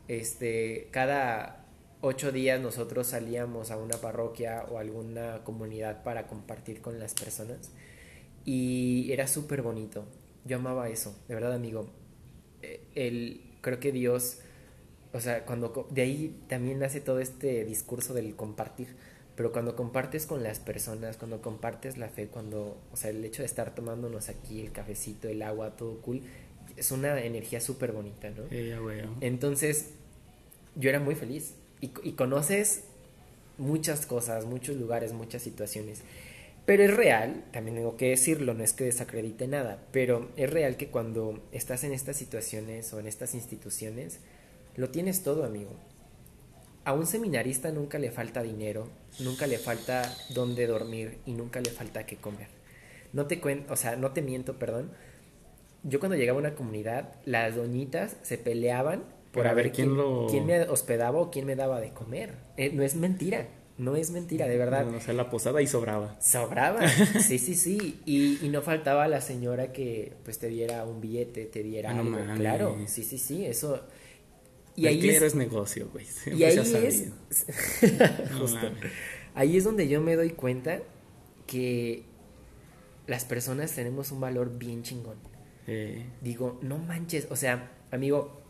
[0.09, 1.64] Este, cada
[2.05, 7.71] ocho días nosotros salíamos a una parroquia o alguna comunidad para compartir con las personas
[8.45, 10.05] y era súper bonito.
[10.45, 11.89] Yo amaba eso, de verdad amigo.
[12.61, 14.39] Eh, el, creo que Dios,
[15.15, 18.89] o sea, cuando de ahí también nace todo este discurso del compartir
[19.37, 23.43] pero cuando compartes con las personas, cuando compartes la fe, cuando, o sea, el hecho
[23.43, 26.23] de estar tomándonos aquí el cafecito, el agua, todo cool,
[26.77, 28.45] es una energía súper bonita, ¿no?
[29.21, 29.91] Entonces,
[30.77, 31.55] yo era muy feliz
[32.03, 32.85] y, conoces
[33.59, 36.03] muchas cosas, muchos lugares, muchas situaciones.
[36.67, 40.77] Pero es real, también tengo que decirlo, no es que desacredite nada, pero es real
[40.77, 44.19] que cuando estás en estas situaciones o en estas instituciones,
[44.77, 45.73] lo tienes todo, amigo
[46.85, 48.89] a un seminarista nunca le falta dinero,
[49.21, 50.03] nunca le falta
[50.35, 52.49] dónde dormir y nunca le falta qué comer.
[53.13, 54.91] No te cuento, o sea, no te miento, perdón.
[55.83, 59.95] Yo cuando llegaba a una comunidad, las doñitas se peleaban por a ver quién,
[60.31, 62.37] quién, me hospedaba o quién me daba de comer.
[62.57, 64.89] Eh, no es mentira, no es mentira, de verdad.
[64.89, 66.19] o sea, la posada y sobraba.
[66.21, 66.89] Sobraba,
[67.21, 68.01] sí, sí, sí.
[68.07, 72.17] Y, no faltaba la señora que pues te diera un billete, te diera ah, algo.
[72.37, 73.83] Claro, sí, sí, sí, eso
[74.77, 76.07] y ahí es, negocio, güey.
[76.27, 77.09] Y ahí es.
[79.35, 80.81] ahí es donde yo me doy cuenta
[81.47, 82.03] que
[83.07, 85.17] las personas tenemos un valor bien chingón.
[86.21, 87.29] Digo, no manches.
[87.31, 88.44] O sea, amigo,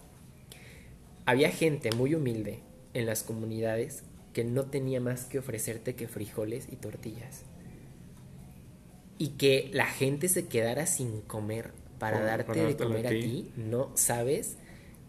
[1.26, 2.60] había gente muy humilde
[2.92, 7.44] en las comunidades que no tenía más que ofrecerte que frijoles y tortillas.
[9.18, 13.92] Y que la gente se quedara sin comer para darte de comer a ti, no
[13.94, 14.56] sabes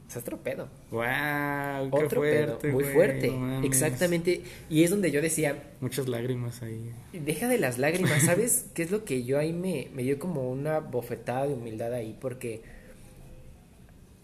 [0.07, 0.69] es otro pedo.
[0.91, 1.87] ¡Wow!
[1.91, 3.31] Otro fuerte, pedo, muy fuerte.
[3.63, 4.43] Exactamente.
[4.69, 5.71] Y es donde yo decía.
[5.81, 6.91] Muchas lágrimas ahí.
[7.13, 8.67] Deja de las lágrimas, ¿sabes?
[8.75, 12.15] ¿Qué es lo que yo ahí me, me dio como una bofetada de humildad ahí?
[12.19, 12.61] Porque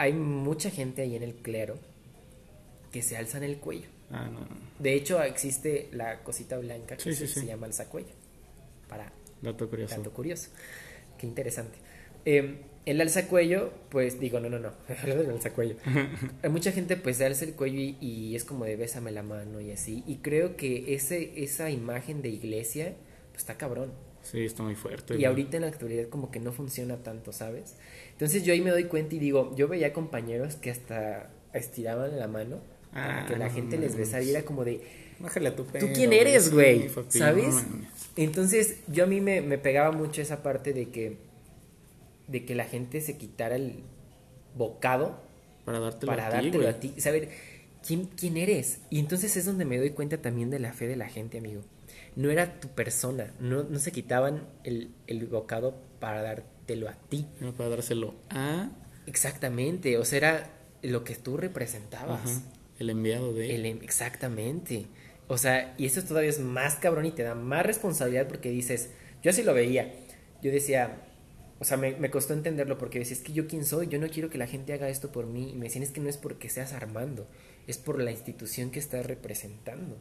[0.02, 1.78] hay mucha gente ahí en el clero
[2.92, 3.88] que se alzan el cuello.
[4.10, 4.48] Ah, no.
[4.80, 8.10] De hecho, existe la cosita blanca que se, se, llama alzacuello.
[8.90, 9.14] Para.
[9.44, 9.96] Dato curioso.
[9.96, 10.50] Dato curioso.
[11.20, 11.78] Qué interesante.
[12.26, 14.72] Eh, el alza cuello, pues digo, no, no, no,
[15.06, 15.76] el alza cuello.
[16.42, 19.62] Hay mucha gente pues se alza el cuello y, es como de bésame la mano
[19.62, 20.04] y así.
[20.08, 22.96] Y creo que ese, esa imagen de iglesia,
[23.30, 23.94] pues está cabrón.
[24.24, 25.16] Sí, está muy fuerte.
[25.16, 27.76] Y ahorita en la actualidad como que no funciona tanto, ¿sabes?
[28.22, 32.28] Entonces yo ahí me doy cuenta y digo, yo veía compañeros que hasta estiraban la
[32.28, 32.60] mano
[32.94, 34.80] para ah, que la gente les besara y era como de...
[35.18, 36.88] Bájale a tu ¿Tú quién eres, güey?
[37.08, 37.66] ¿Sabes?
[38.16, 41.18] Entonces yo a mí me, me pegaba mucho esa parte de que
[42.28, 43.80] de que la gente se quitara el
[44.56, 45.20] bocado
[45.66, 47.02] para dártelo, para a, ti, a ti.
[47.02, 47.30] Saber
[47.84, 48.82] ¿quién, quién eres.
[48.92, 51.64] Y entonces es donde me doy cuenta también de la fe de la gente, amigo.
[52.16, 56.22] No era tu persona, no, no se quitaban el, el bocado para
[56.72, 57.28] dártelo a ti.
[57.40, 58.70] No, para dárselo a...
[59.08, 60.50] Exactamente, o sea, era
[60.84, 62.42] lo que tú representabas.
[62.80, 63.56] El enviado de...
[63.56, 64.88] El, exactamente.
[65.28, 68.90] O sea, y eso todavía es más cabrón y te da más responsabilidad porque dices,
[69.24, 69.94] yo así lo veía.
[70.42, 71.04] Yo decía,
[71.60, 74.30] o sea, me, costó entenderlo porque decía, es que yo quién soy, yo no quiero
[74.30, 75.52] que la gente haga esto por mí.
[75.52, 77.28] Y me decían, es que no es porque seas Armando,
[77.68, 79.98] es por la institución que estás representando,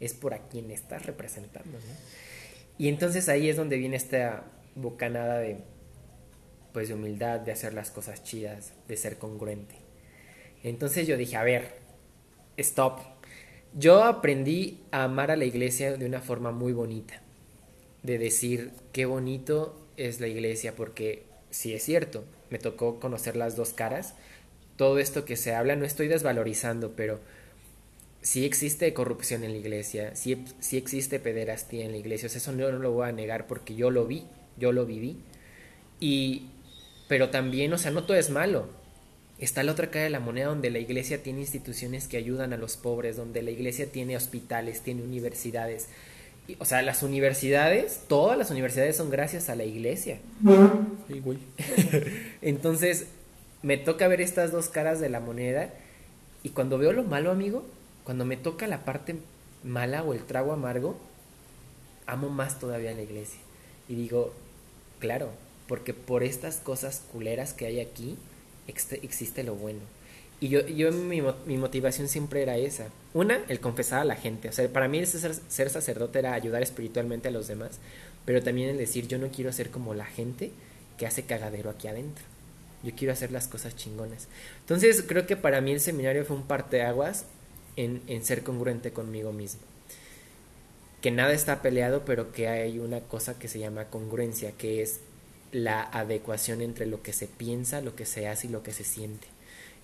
[0.00, 1.78] es por a quien estás representando.
[1.78, 1.94] ¿no?
[2.78, 5.58] Y entonces ahí es donde viene esta bocanada de,
[6.72, 9.74] pues, de humildad, de hacer las cosas chidas, de ser congruente.
[10.62, 11.78] Entonces yo dije, a ver,
[12.56, 13.00] stop.
[13.78, 17.22] Yo aprendí a amar a la iglesia de una forma muy bonita,
[18.02, 23.56] de decir, qué bonito es la iglesia, porque si es cierto, me tocó conocer las
[23.56, 24.14] dos caras.
[24.76, 27.20] Todo esto que se habla no estoy desvalorizando, pero
[28.22, 32.70] sí existe corrupción en la iglesia, sí, sí existe pederastía en la iglesia, eso no,
[32.70, 35.18] no, lo voy a negar porque yo lo vi, yo lo viví.
[36.00, 36.48] Y,
[37.10, 38.68] pero también, o sea, no todo es malo.
[39.40, 42.56] Está la otra cara de la moneda donde la iglesia tiene instituciones que ayudan a
[42.56, 45.88] los pobres, donde la iglesia tiene hospitales, tiene universidades,
[46.60, 50.20] o sea, las universidades, todas las universidades son gracias a la iglesia.
[52.42, 53.06] Entonces,
[53.64, 55.70] me toca ver estas dos caras de la moneda
[56.44, 57.66] y cuando veo lo malo, amigo,
[58.04, 59.16] cuando me toca la parte
[59.64, 60.96] mala o el trago amargo,
[62.06, 63.40] amo más todavía a la iglesia.
[63.88, 64.32] Y digo,
[65.00, 65.30] claro,
[65.70, 68.18] porque por estas cosas culeras que hay aquí,
[68.66, 69.78] existe lo bueno.
[70.40, 72.88] Y yo, yo mi, motivación siempre era esa.
[73.14, 74.48] Una, el confesar a la gente.
[74.48, 77.78] O sea, para mí ser, ser, sacerdote era ayudar espiritualmente a los demás,
[78.24, 80.50] pero también el decir, yo no quiero ser como la gente
[80.98, 82.24] que hace cagadero aquí adentro.
[82.82, 84.26] Yo quiero hacer las cosas chingonas.
[84.62, 87.26] Entonces, creo que para mí el seminario fue un parteaguas
[87.76, 89.60] en, en ser congruente conmigo mismo.
[91.00, 94.98] Que nada está peleado, pero que hay una cosa que se llama congruencia, que es
[95.52, 98.84] la adecuación entre lo que se piensa, lo que se hace y lo que se
[98.84, 99.26] siente.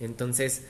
[0.01, 0.63] Entonces,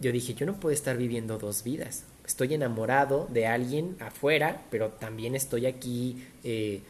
[0.00, 2.04] yo dije, yo no puedo estar viviendo dos vidas.
[2.26, 6.80] Estoy enamorado de alguien afuera, pero también estoy aquí eh,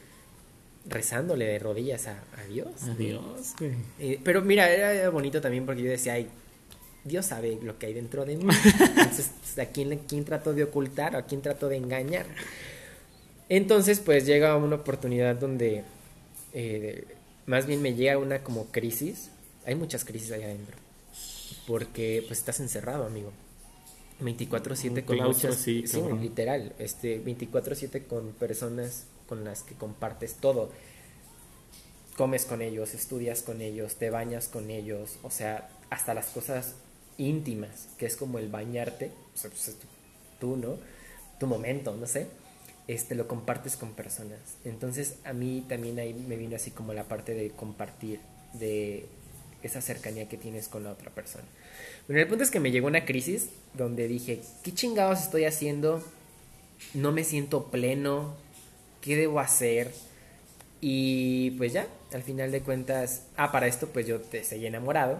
[0.89, 2.83] rezándole de rodillas a, Dios.
[2.85, 3.73] A Dios, güey.
[3.99, 6.29] Eh, pero mira, era bonito también porque yo decía, ay,
[7.05, 8.47] Dios sabe lo que hay dentro de mí.
[8.81, 12.27] Entonces, ¿a quién, quién trato de ocultar o a quién trato de engañar?
[13.49, 15.85] Entonces, pues llega una oportunidad donde
[16.53, 17.05] eh,
[17.47, 19.31] más bien me llega una como crisis.
[19.65, 20.77] Hay muchas crisis allá adentro.
[21.67, 23.33] Porque pues estás encerrado, amigo.
[24.21, 25.85] 24/7 con muchas sí,
[26.21, 30.71] literal, este 24/7 con personas con las que compartes todo.
[32.17, 36.77] Comes con ellos, estudias con ellos, te bañas con ellos, o sea, hasta las cosas
[37.19, 39.77] íntimas, que es como el bañarte, o sea, pues,
[40.41, 40.79] tú, ¿no?
[41.39, 42.27] Tu momento, no sé
[42.89, 44.39] este, lo compartes con personas.
[44.65, 48.21] Entonces a mí también ahí me vino así como la parte de compartir,
[48.55, 49.07] de
[49.63, 51.45] esa cercanía que tienes con la otra persona.
[52.07, 56.03] Bueno, el punto es que me llegó una crisis donde dije, ¿qué chingados estoy haciendo?
[56.95, 58.37] No me siento pleno,
[59.01, 59.93] ¿qué debo hacer?
[60.81, 65.19] Y pues ya, al final de cuentas, ah, para esto pues yo te seguí enamorado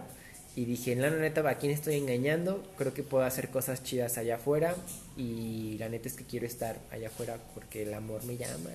[0.57, 2.65] y dije, la neta, ¿a quién estoy engañando?
[2.79, 4.75] Creo que puedo hacer cosas chidas allá afuera.
[5.15, 8.71] Y la neta es que quiero estar allá afuera porque el amor me llama.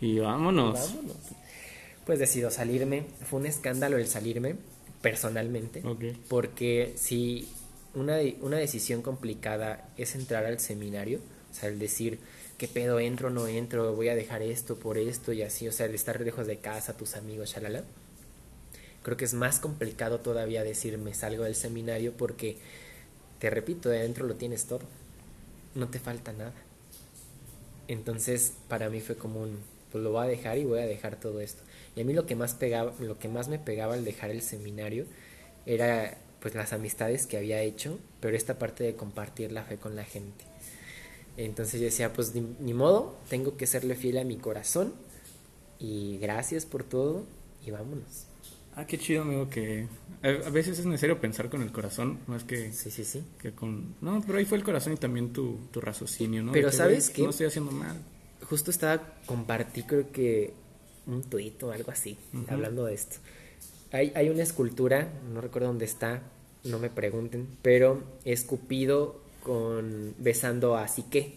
[0.00, 0.74] Y, vámonos.
[0.74, 1.16] vámonos.
[2.06, 3.06] Pues decido salirme.
[3.28, 4.54] Fue un escándalo el salirme,
[5.02, 5.82] personalmente.
[6.28, 7.48] Porque si
[7.94, 11.18] una, una decisión complicada es entrar al seminario,
[11.50, 12.20] o sea, el decir,
[12.58, 13.92] ¿qué pedo entro, no entro?
[13.96, 16.96] Voy a dejar esto por esto y así, o sea, el estar lejos de casa,
[16.96, 17.82] tus amigos, shalala
[19.04, 22.56] Creo que es más complicado todavía decir me salgo del seminario porque,
[23.38, 24.80] te repito, de adentro lo tienes todo.
[25.74, 26.54] No te falta nada.
[27.86, 29.58] Entonces, para mí fue como un,
[29.92, 31.62] pues lo voy a dejar y voy a dejar todo esto.
[31.94, 34.40] Y a mí lo que más pegaba, lo que más me pegaba al dejar el
[34.40, 35.04] seminario
[35.66, 39.96] era pues las amistades que había hecho, pero esta parte de compartir la fe con
[39.96, 40.44] la gente.
[41.36, 44.94] Entonces yo decía, pues ni, ni modo, tengo que serle fiel a mi corazón
[45.78, 47.24] y gracias por todo
[47.66, 48.26] y vámonos.
[48.76, 49.86] Ah, qué chido, amigo, que
[50.22, 53.22] a veces es necesario pensar con el corazón, más que, sí, sí, sí.
[53.40, 53.94] que con...
[54.00, 56.52] No, pero ahí fue el corazón y también tu, tu raciocinio, ¿no?
[56.52, 57.22] Pero ¿sabes qué?
[57.22, 57.96] No estoy haciendo mal.
[58.48, 60.52] Justo estaba, compartí creo que
[61.06, 62.16] un tuit o algo así,
[62.48, 63.16] hablando de esto.
[63.92, 66.22] Hay, hay una escultura, no recuerdo dónde está,
[66.64, 71.36] no me pregunten, pero es Cupido con, besando a Sique.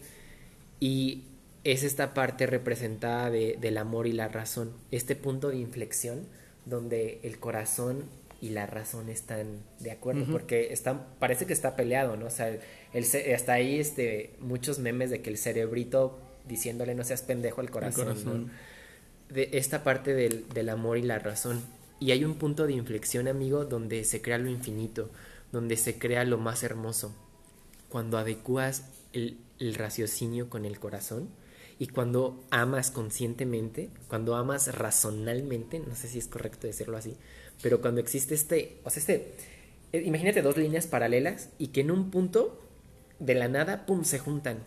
[0.80, 1.24] Y
[1.62, 6.26] es esta parte representada de, del amor y la razón, este punto de inflexión
[6.68, 8.04] donde el corazón
[8.40, 12.26] y la razón están de acuerdo, porque están, parece que está peleado, ¿no?
[12.26, 12.56] O sea,
[12.92, 13.04] el,
[13.34, 18.50] hasta ahí este, muchos memes de que el cerebrito diciéndole no seas pendejo al corazón,
[19.28, 21.62] De esta parte del, del amor y la razón.
[22.00, 25.10] Y hay un punto de inflexión, amigo, donde se crea lo infinito,
[25.52, 27.14] donde se crea lo más hermoso.
[27.90, 31.28] Cuando adecuas el, el raciocinio con el corazón,
[31.78, 37.16] y cuando amas conscientemente, cuando amas razonalmente, no sé si es correcto decirlo así,
[37.62, 39.34] pero cuando existe este, o sea, este,
[39.92, 42.60] eh, imagínate dos líneas paralelas y que en un punto
[43.18, 44.58] de la nada, pum, se juntan.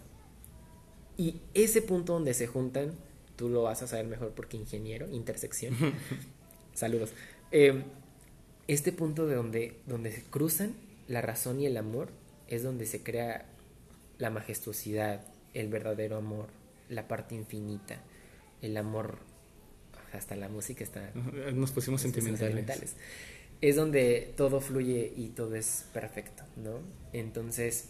[1.17, 2.93] Y ese punto donde se juntan,
[3.35, 5.75] tú lo vas a saber mejor porque ingeniero, intersección.
[6.73, 7.11] Saludos.
[7.51, 7.83] Em,
[8.67, 10.73] este punto de donde, donde se cruzan
[11.07, 12.09] la razón y el amor
[12.47, 13.45] es donde se crea
[14.17, 16.47] la majestuosidad, el verdadero amor,
[16.91, 18.03] la parte infinita,
[18.61, 19.19] el amor,
[20.13, 21.11] hasta la música está...
[21.53, 22.95] Nos pusimos sentimentales.
[23.61, 26.79] Es donde todo fluye y todo es perfecto, ¿no?
[27.13, 27.89] Entonces,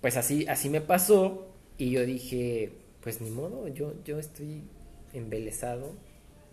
[0.00, 4.62] pues así, así me pasó y yo dije, pues ni modo, yo, yo estoy
[5.12, 5.96] embelesado,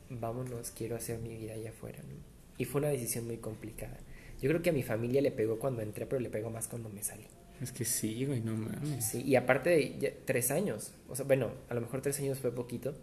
[0.10, 2.16] vámonos, quiero hacer mi vida allá afuera, ¿no?
[2.58, 3.98] Y fue una decisión muy complicada.
[4.42, 6.90] Yo creo que a mi familia le pegó cuando entré, pero le pegó más cuando
[6.90, 7.26] me salí.
[7.62, 9.06] Es que sí, güey, no mames.
[9.06, 10.92] Sí, y aparte de tres años.
[11.08, 12.96] O sea, bueno, a lo mejor tres años fue poquito,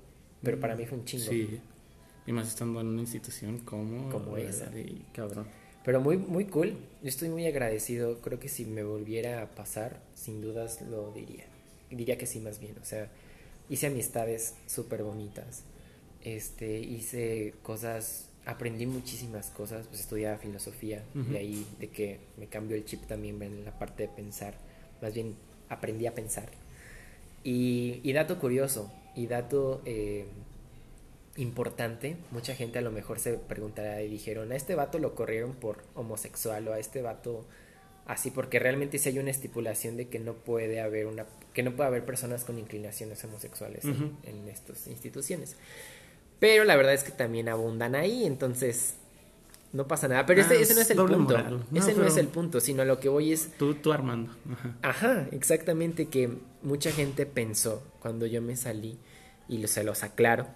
[0.43, 1.31] pero para mí fue un chingo.
[1.31, 1.61] Sí.
[2.27, 4.11] Y más estando en una institución como...
[4.11, 4.71] Como esa.
[5.15, 5.47] cabrón.
[5.85, 6.77] Pero muy, muy cool.
[7.03, 8.21] Yo estoy muy agradecido.
[8.21, 11.47] Creo que si me volviera a pasar, sin dudas lo diría.
[11.91, 12.77] Diría que sí, más bien.
[12.81, 13.11] O sea,
[13.69, 15.65] hice amistades súper bonitas.
[16.23, 22.77] Este, hice cosas aprendí muchísimas cosas, pues estudiaba filosofía, y ahí de que me cambió
[22.77, 24.55] el chip también en la parte de pensar,
[25.03, 25.35] más bien
[25.69, 26.49] aprendí a pensar.
[27.43, 30.27] Y, dato curioso, y dato eh,
[31.37, 35.55] importante, mucha gente a lo mejor se preguntará y dijeron, a este vato lo corrieron
[35.55, 37.47] por homosexual o a este vato
[38.07, 41.77] así, porque realmente sí hay una estipulación de que no puede haber una, que no
[41.77, 45.57] puede haber personas con inclinaciones homosexuales en, en estas instituciones.
[46.41, 48.95] Pero la verdad es que también abundan ahí, entonces
[49.73, 50.27] no pasa nada.
[50.27, 51.39] Pero Ah, ese, ese no es el punto.
[51.39, 54.33] No, ese no es el punto, sino a lo que voy es Tú, tú Armando.
[54.51, 54.75] Ajá.
[54.83, 56.31] Ajá, exactamente que
[56.63, 58.99] mucha gente pensó cuando yo me salí,
[59.49, 60.47] y se los aclaro,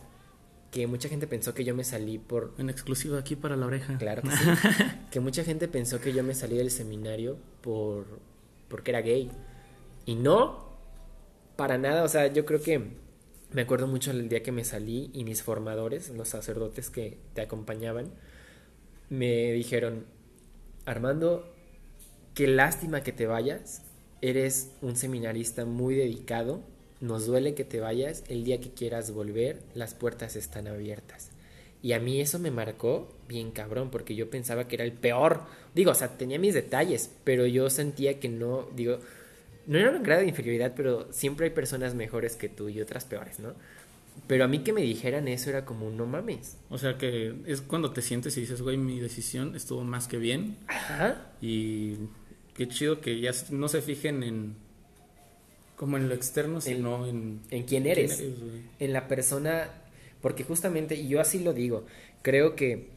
[0.70, 2.52] que mucha gente pensó que yo me salí por...
[2.58, 3.96] En exclusiva aquí para la oreja.
[3.98, 4.44] Claro que sí.
[5.10, 8.06] que mucha gente pensó que yo me salí del seminario por
[8.68, 9.30] porque era gay.
[10.04, 10.64] Y no,
[11.54, 12.02] para nada.
[12.02, 12.90] O sea, yo creo que
[13.54, 17.40] me acuerdo mucho el día que me salí y mis formadores, los sacerdotes que te
[17.40, 18.10] acompañaban,
[19.10, 20.06] me dijeron,
[20.86, 21.54] Armando,
[22.34, 23.82] qué lástima que te vayas.
[24.20, 26.62] Eres un seminarista muy dedicado.
[27.00, 28.24] Nos duele que te vayas.
[28.26, 31.30] El día que quieras volver, las puertas están abiertas.
[31.80, 35.42] Y a mí eso me marcó bien cabrón, porque yo pensaba que era el peor.
[35.76, 38.98] Digo, o sea, tenía mis detalles, pero yo sentía que no, digo,
[39.66, 43.04] no era un grado de inferioridad, pero siempre hay personas mejores que tú y otras
[43.04, 43.54] peores, ¿no?
[44.28, 46.56] Pero a mí que me dijeran eso era como, no mames.
[46.70, 50.18] O sea que es cuando te sientes y dices, güey, mi decisión estuvo más que
[50.18, 50.56] bien.
[50.68, 51.32] Ajá.
[51.40, 51.96] Y
[52.56, 54.54] qué chido que ya no se fijen en.
[55.76, 57.40] como en lo externo, sino en.
[57.50, 58.16] En quién eres.
[58.18, 58.62] quién güey.
[58.78, 59.68] en la persona,
[60.20, 61.84] porque justamente, y yo así lo digo,
[62.22, 62.88] creo que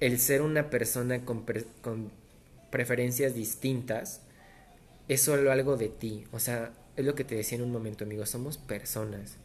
[0.00, 2.10] el ser una persona con, pre- con
[2.70, 4.22] preferencias distintas
[5.08, 6.24] es solo algo de ti.
[6.32, 9.36] O sea, es lo que te decía en un momento, amigo, somos personas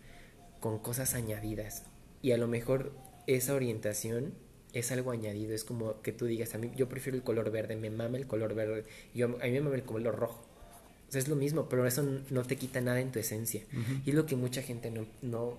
[0.59, 1.83] con cosas añadidas.
[2.21, 2.91] Y a lo mejor
[3.27, 4.33] esa orientación
[4.73, 5.53] es algo añadido.
[5.53, 8.27] Es como que tú digas, a mí yo prefiero el color verde, me mama el
[8.27, 10.45] color verde, yo, a mí me mama el color rojo.
[11.07, 13.63] O sea, es lo mismo, pero eso no te quita nada en tu esencia.
[14.03, 15.57] Y es lo que mucha gente no, no,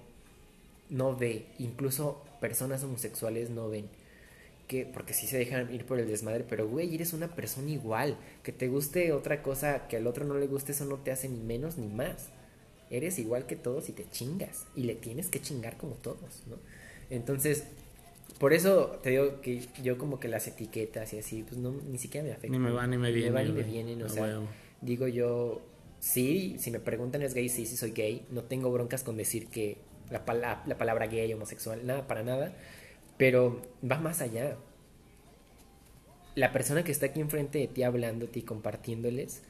[0.91, 1.47] no ve.
[1.59, 3.89] Incluso personas homosexuales no ven.
[4.67, 8.17] Que, porque sí se dejan ir por el desmadre, pero güey, eres una persona igual.
[8.43, 11.29] Que te guste otra cosa que al otro no le guste, eso no te hace
[11.29, 12.29] ni menos ni más.
[12.91, 14.67] Eres igual que todos y te chingas.
[14.75, 16.57] Y le tienes que chingar como todos, ¿no?
[17.11, 17.65] Entonces,
[18.39, 21.99] por eso te digo que yo como que las etiquetas y así, pues no, ni
[21.99, 22.53] siquiera me afectan.
[22.53, 23.33] Ni me van ni me vienen.
[23.35, 24.25] Me van ni me vienen, o sea,
[24.81, 25.61] digo yo,
[26.01, 28.27] sí, si me preguntan es gay, sí, sí soy gay.
[28.31, 29.77] No tengo broncas con decir que
[30.11, 32.55] la, pala- la palabra gay, homosexual, nada, para nada.
[33.17, 34.57] Pero va más allá.
[36.35, 39.43] La persona que está aquí enfrente de ti hablándote y compartiéndoles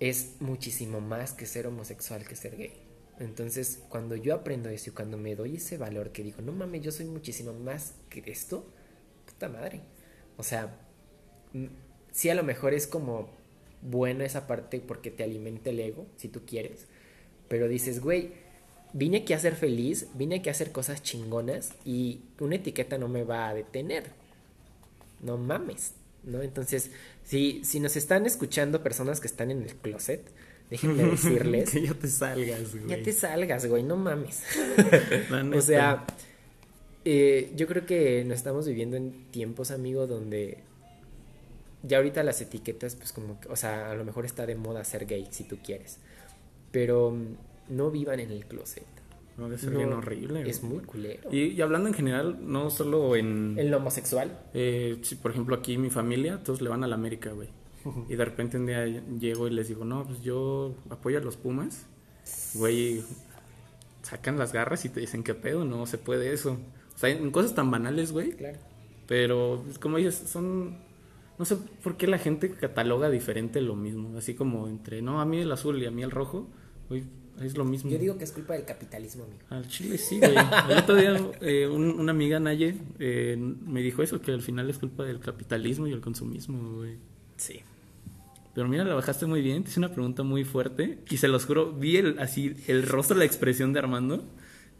[0.00, 2.72] es muchísimo más que ser homosexual, que ser gay.
[3.18, 6.82] Entonces, cuando yo aprendo eso y cuando me doy ese valor que digo, no mames,
[6.82, 8.66] yo soy muchísimo más que esto,
[9.26, 9.80] puta madre.
[10.36, 10.76] O sea,
[11.52, 11.66] mm,
[12.10, 13.28] sí a lo mejor es como
[13.82, 16.86] buena esa parte porque te alimenta el ego, si tú quieres,
[17.48, 18.32] pero dices, güey,
[18.94, 23.08] vine aquí a ser feliz, vine aquí a hacer cosas chingonas y una etiqueta no
[23.08, 24.04] me va a detener.
[25.20, 25.92] No mames,
[26.22, 26.40] ¿no?
[26.42, 26.90] Entonces,
[27.24, 30.22] si, si nos están escuchando personas que están en el closet,
[30.70, 32.86] déjenme decirles, que ya te salgas, güey.
[32.88, 34.42] ya te salgas, güey, no mames.
[35.56, 36.06] O sea,
[37.04, 40.58] eh, yo creo que nos estamos viviendo en tiempos, amigo, donde
[41.82, 44.84] ya ahorita las etiquetas, pues como, que- o sea, a lo mejor está de moda
[44.84, 45.98] ser gay, si tú quieres.
[46.70, 47.14] Pero
[47.68, 48.84] no vivan en el closet.
[49.36, 50.48] No, debe ser No, bien horrible.
[50.48, 51.28] Es muy culero.
[51.32, 53.56] Y, y hablando en general, no solo en...
[53.58, 54.40] En lo homosexual.
[54.54, 57.48] Eh, si, por ejemplo, aquí mi familia, todos le van a la América, güey.
[58.08, 61.36] Y de repente un día llego y les digo, no, pues yo apoyo a los
[61.36, 61.86] Pumas.
[62.54, 63.02] Güey,
[64.02, 65.64] sacan las garras y te dicen, ¿qué pedo?
[65.64, 66.56] No se puede eso.
[66.94, 68.32] O sea, en cosas tan banales, güey.
[68.32, 68.58] Claro.
[69.06, 70.78] Pero, pues, como dices, son...
[71.36, 74.16] No sé por qué la gente cataloga diferente lo mismo.
[74.16, 76.46] Así como entre, no, a mí el azul y a mí el rojo.
[76.88, 77.04] Güey,
[77.42, 77.90] es lo mismo.
[77.90, 79.38] Yo digo que es culpa del capitalismo, amigo.
[79.50, 80.34] Al chile sí, güey.
[80.70, 84.68] El otro día eh, un- una amiga Naye eh, me dijo eso, que al final
[84.70, 86.96] es culpa del capitalismo y el consumismo, güey.
[87.36, 87.60] Sí.
[88.54, 91.44] Pero mira, la bajaste muy bien, te hice una pregunta muy fuerte y se los
[91.44, 94.24] juro, vi el, así el rostro, la expresión de Armando,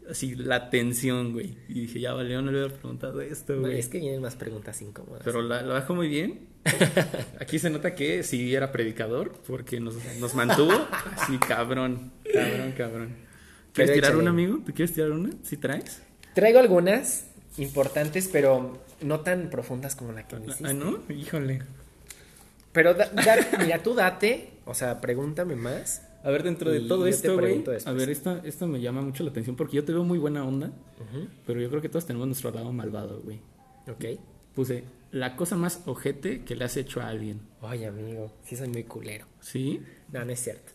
[0.09, 1.57] así la tensión, güey.
[1.67, 3.79] Y dije, ya valió, no le hubiera preguntado esto, güey.
[3.79, 5.21] es que vienen más preguntas incómodas.
[5.23, 6.47] Pero la, la bajó muy bien.
[7.39, 10.73] Aquí se nota que sí era predicador, porque nos, nos mantuvo
[11.15, 13.15] así, cabrón, cabrón, cabrón.
[13.73, 14.17] ¿Quieres Pero tirar échale.
[14.21, 14.59] una, amigo?
[14.65, 15.31] ¿Te quieres tirar una?
[15.43, 16.01] ¿Sí traes?
[16.33, 17.27] Traigo algunas
[17.57, 20.67] importantes, pero no tan profundas como la que me hiciste.
[20.67, 20.99] Ah, ¿no?
[21.13, 21.61] Híjole.
[22.71, 26.01] Pero da- da- mira, tú date, o sea, pregúntame más.
[26.25, 27.63] A ver, dentro de todo esto, güey.
[27.85, 30.43] A ver, esta, esta me llama mucho la atención porque yo te veo muy buena
[30.43, 30.73] onda,
[31.45, 33.39] pero yo creo que todos tenemos nuestro lado malvado, güey.
[33.87, 34.19] Ok.
[34.55, 37.41] Puse la cosa más ojete que le has hecho a alguien.
[37.61, 39.27] Oye, amigo, sí soy muy culero.
[39.39, 39.81] ¿Sí?
[40.11, 40.71] No, no es cierto.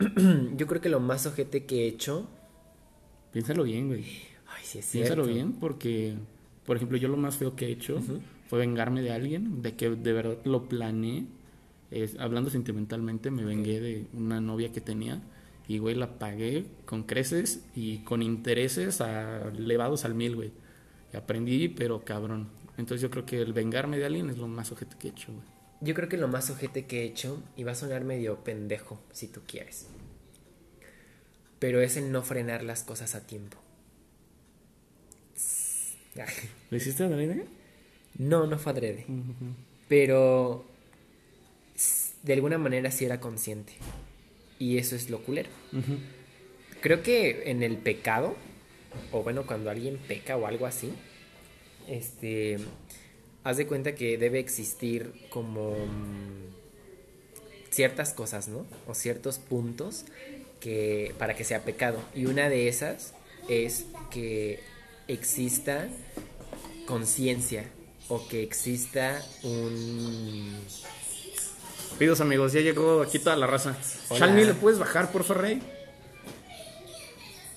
[0.56, 2.28] Yo creo que lo más ojete que he hecho.
[3.32, 4.04] Piénsalo bien, güey.
[4.48, 5.14] Ay, sí es cierto.
[5.14, 6.14] Piénsalo bien porque,
[6.66, 8.00] por ejemplo, yo lo más feo que he hecho
[8.48, 11.24] fue vengarme de alguien, de que de verdad lo planeé.
[11.94, 15.22] Es, hablando sentimentalmente, me vengué de una novia que tenía
[15.68, 20.50] Y, güey, la pagué con creces y con intereses a- elevados al mil, güey.
[21.12, 22.48] Y aprendí, pero cabrón.
[22.76, 25.32] Entonces yo creo que el vengarme de alguien es lo más ojete que he hecho,
[25.32, 25.44] güey.
[25.80, 29.00] Yo creo que lo más ojete que he hecho, y va a sonar medio pendejo
[29.12, 29.86] si tú quieres,
[31.60, 33.56] pero es el no frenar las cosas a tiempo.
[36.70, 37.46] ¿Lo hiciste, Adelaide?
[38.18, 39.06] No, no fue adrede,
[39.88, 40.64] pero
[42.24, 43.74] de alguna manera sí era consciente.
[44.58, 45.50] Y eso es lo culero.
[46.80, 48.34] Creo que en el pecado,
[49.12, 50.92] o bueno, cuando alguien peca o algo así,
[51.86, 52.58] este,
[53.42, 56.54] haz de cuenta que debe existir como mm,
[57.70, 58.66] ciertas cosas, ¿no?
[58.86, 60.06] O ciertos puntos
[60.60, 61.98] que para que sea pecado.
[62.14, 63.12] Y una de esas
[63.48, 64.60] es que
[65.08, 65.88] exista
[66.86, 67.64] conciencia
[68.08, 70.58] o que exista un
[71.98, 73.76] Pidos amigos, ya llegó aquí toda la raza.
[74.10, 75.62] Shalmi, ¿le puedes bajar, por favor, Rey?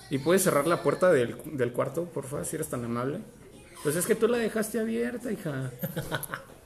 [0.09, 3.19] ¿Y puedes cerrar la puerta del, del cuarto, por favor, si eres tan amable?
[3.83, 5.71] Pues es que tú la dejaste abierta, hija.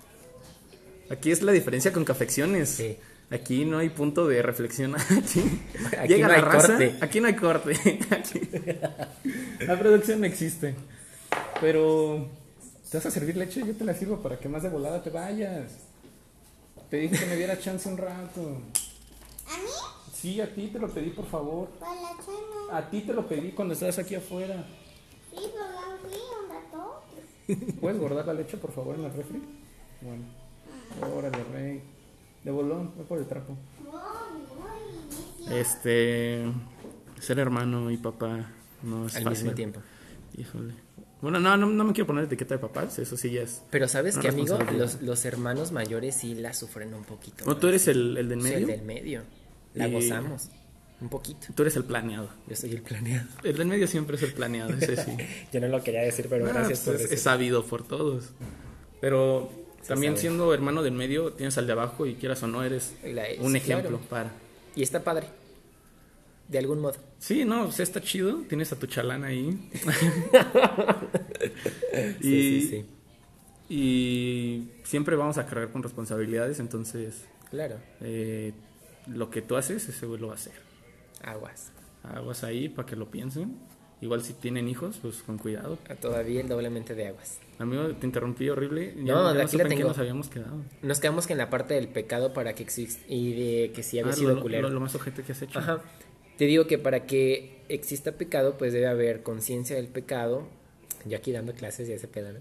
[1.09, 2.69] Aquí es la diferencia con cafecciones.
[2.69, 2.97] Sí.
[3.31, 4.95] Aquí no hay punto de reflexión.
[4.99, 5.41] Aquí,
[5.97, 6.67] Aquí llega no la hay raza.
[6.67, 6.95] corte.
[6.99, 7.71] Aquí no hay corte.
[8.11, 8.49] Aquí-
[9.65, 10.75] La producción no existe.
[11.61, 12.27] Pero,
[12.89, 13.63] ¿te vas a servir leche?
[13.65, 15.71] Yo te la sirvo para que más de volada te vayas.
[16.91, 18.41] Te dije que me diera chance un rato.
[19.47, 19.69] ¿A mí?
[20.13, 21.69] Sí, a ti te lo pedí, por favor.
[21.79, 22.77] Para la chana.
[22.77, 24.65] A ti te lo pedí cuando estabas aquí afuera.
[25.31, 27.75] Sí, pero la fui un rato.
[27.79, 29.41] ¿Puedes guardar la leche, por favor, en el refri?
[30.01, 30.25] Bueno.
[31.15, 31.81] Órale, rey.
[32.43, 33.55] De bolón, voy por el trapo.
[35.49, 36.43] Este.
[37.21, 38.51] Ser hermano y papá
[38.83, 39.43] no es al fácil.
[39.45, 39.79] mismo tiempo.
[40.37, 40.73] Híjole.
[41.21, 43.61] Bueno, no, no, no me quiero poner etiqueta de papás, eso sí ya es.
[43.69, 47.45] Pero sabes que, amigo, los, los hermanos mayores sí la sufren un poquito.
[47.45, 47.59] ¿No más.
[47.59, 48.59] tú eres el, el del Soy medio?
[48.67, 49.21] el del medio.
[49.75, 50.49] La Y- gozamos.
[50.99, 51.47] Un poquito.
[51.55, 52.29] Tú eres el planeado.
[52.47, 53.27] Yo soy el planeado.
[53.43, 55.11] El del medio siempre es el planeado, ese sí.
[55.53, 57.15] Yo no lo quería decir, pero gracias pues por es, decir.
[57.17, 58.29] es sabido por todos.
[58.99, 59.51] Pero
[59.87, 60.21] también sabe.
[60.21, 63.51] siendo hermano del medio, tienes al de abajo y quieras o no, eres La- un
[63.53, 64.05] sí, ejemplo claro.
[64.09, 64.31] para.
[64.75, 65.27] Y está padre.
[66.51, 66.95] De algún modo.
[67.17, 68.41] Sí, no, pues está chido.
[68.49, 69.57] Tienes a tu chalán ahí.
[72.19, 72.85] y, Sí, sí, sí.
[73.69, 77.77] y siempre vamos a cargar con responsabilidades, entonces Claro.
[78.01, 78.53] eh,
[79.07, 80.53] lo que tú haces, ese güey lo va a hacer.
[81.23, 81.71] Aguas.
[82.03, 83.57] Aguas ahí para que lo piensen.
[84.01, 85.77] Igual si tienen hijos, pues con cuidado.
[86.01, 87.39] Todavía el doblemente de aguas.
[87.59, 88.95] Amigo, te interrumpí horrible.
[89.03, 89.87] Ya- No, ya de aquí la tengo.
[89.89, 90.57] nos habíamos quedado.
[90.81, 93.99] Nos quedamos que en la parte del pecado para que exista y de que si
[93.99, 94.67] había Ah, sido lo, culero.
[94.69, 95.59] lo- lo más ojete que has hecho.
[95.59, 95.81] Ajá.
[96.41, 100.47] Te digo que para que exista pecado, pues debe haber conciencia del pecado.
[101.05, 102.39] Yo aquí dando clases y ese pedo, ¿no?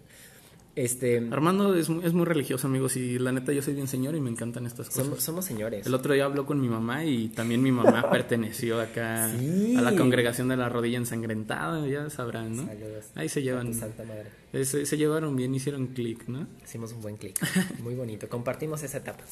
[0.75, 4.15] Este, Armando es, muy- es muy religioso, amigos, y la neta yo soy bien señor
[4.17, 5.05] y me encantan estas cosas.
[5.05, 5.87] somos, somos señores.
[5.87, 9.77] El otro día habló con mi mamá y también mi mamá perteneció acá Sí.
[9.77, 12.65] a la congregación de la rodilla ensangrentada, ya sabrán, ¿no?
[12.65, 14.65] Saludos Ahí se llevan, santa madre.
[14.65, 16.47] se, se llevaron bien, hicieron clic, ¿no?
[16.65, 17.39] Hicimos un buen clic.
[17.83, 18.31] Muy bonito.
[18.31, 19.25] Compartimos esa etapa.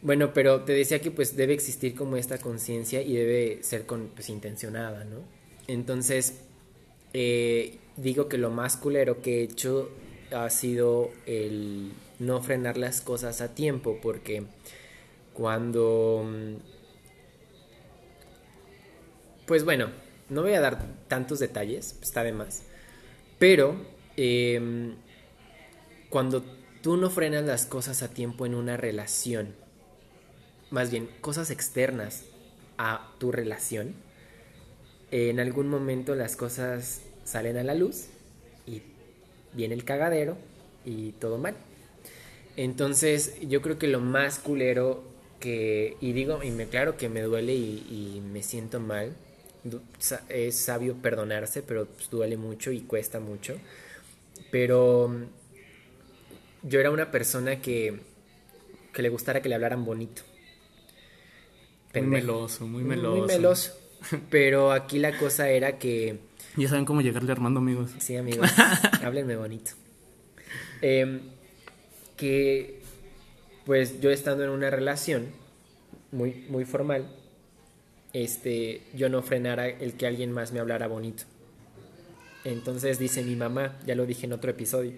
[0.00, 4.08] Bueno, pero te decía que pues debe existir como esta conciencia y debe ser con,
[4.14, 5.24] pues, intencionada, ¿no?
[5.66, 6.34] Entonces,
[7.14, 9.90] eh, digo que lo más culero que he hecho
[10.32, 14.44] ha sido el no frenar las cosas a tiempo, porque
[15.34, 16.24] cuando...
[16.26, 16.56] mm,
[19.46, 19.90] Pues bueno,
[20.28, 20.78] no voy a dar
[21.08, 22.62] tantos detalles, está de más,
[23.38, 23.76] pero...
[24.16, 24.96] em,
[26.08, 26.42] cuando
[26.82, 29.54] tú no frenas las cosas a tiempo en una relación,
[30.70, 32.24] más bien cosas externas
[32.76, 33.94] a tu relación,
[35.10, 38.06] en algún momento las cosas salen a la luz
[38.66, 38.82] y
[39.54, 40.36] viene el cagadero
[40.84, 41.56] y todo mal.
[42.56, 45.02] Entonces yo creo que lo más culero
[45.40, 49.14] que, y digo, y me claro que me duele y, me siento mal,
[50.28, 53.56] es sabio perdonarse, pero pues, duele mucho y cuesta mucho,
[54.50, 55.14] pero
[56.62, 58.00] yo era una persona que,
[58.92, 60.22] que le gustara que le hablaran bonito.
[62.02, 63.16] Muy meloso, muy meloso.
[63.16, 63.72] Muy meloso.
[64.30, 66.18] Pero aquí la cosa era que,
[66.56, 67.90] Ya saben cómo llegarle a Armando, amigos.
[67.98, 68.50] sí amigos,
[69.04, 69.72] háblenme bonito.
[70.80, 71.20] Em,
[72.16, 72.80] que
[73.64, 75.26] pues yo estando en una relación
[76.10, 77.06] muy, muy formal,
[78.12, 81.24] este, yo no frenara el que alguien más me hablara bonito.
[82.44, 84.92] Entonces dice mi mamá, ya lo dije en otro episodio,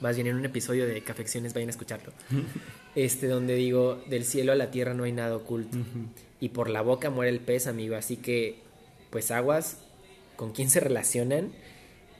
[0.00, 2.12] más bien en un episodio de Cafecciones, vayan a escucharlo,
[2.94, 5.78] este, donde digo, del cielo a la tierra no hay nada oculto,
[6.40, 8.58] y por la boca muere el pez, amigo, así que,
[9.10, 9.78] pues aguas,
[10.36, 11.52] con quién se relacionan,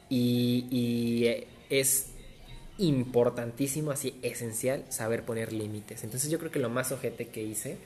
[0.09, 2.09] y, y, eh, es
[2.79, 6.05] importantísimo, así esencial, saber poner límites.
[6.05, 7.79] Entonces yo creo que lo más ojete que hice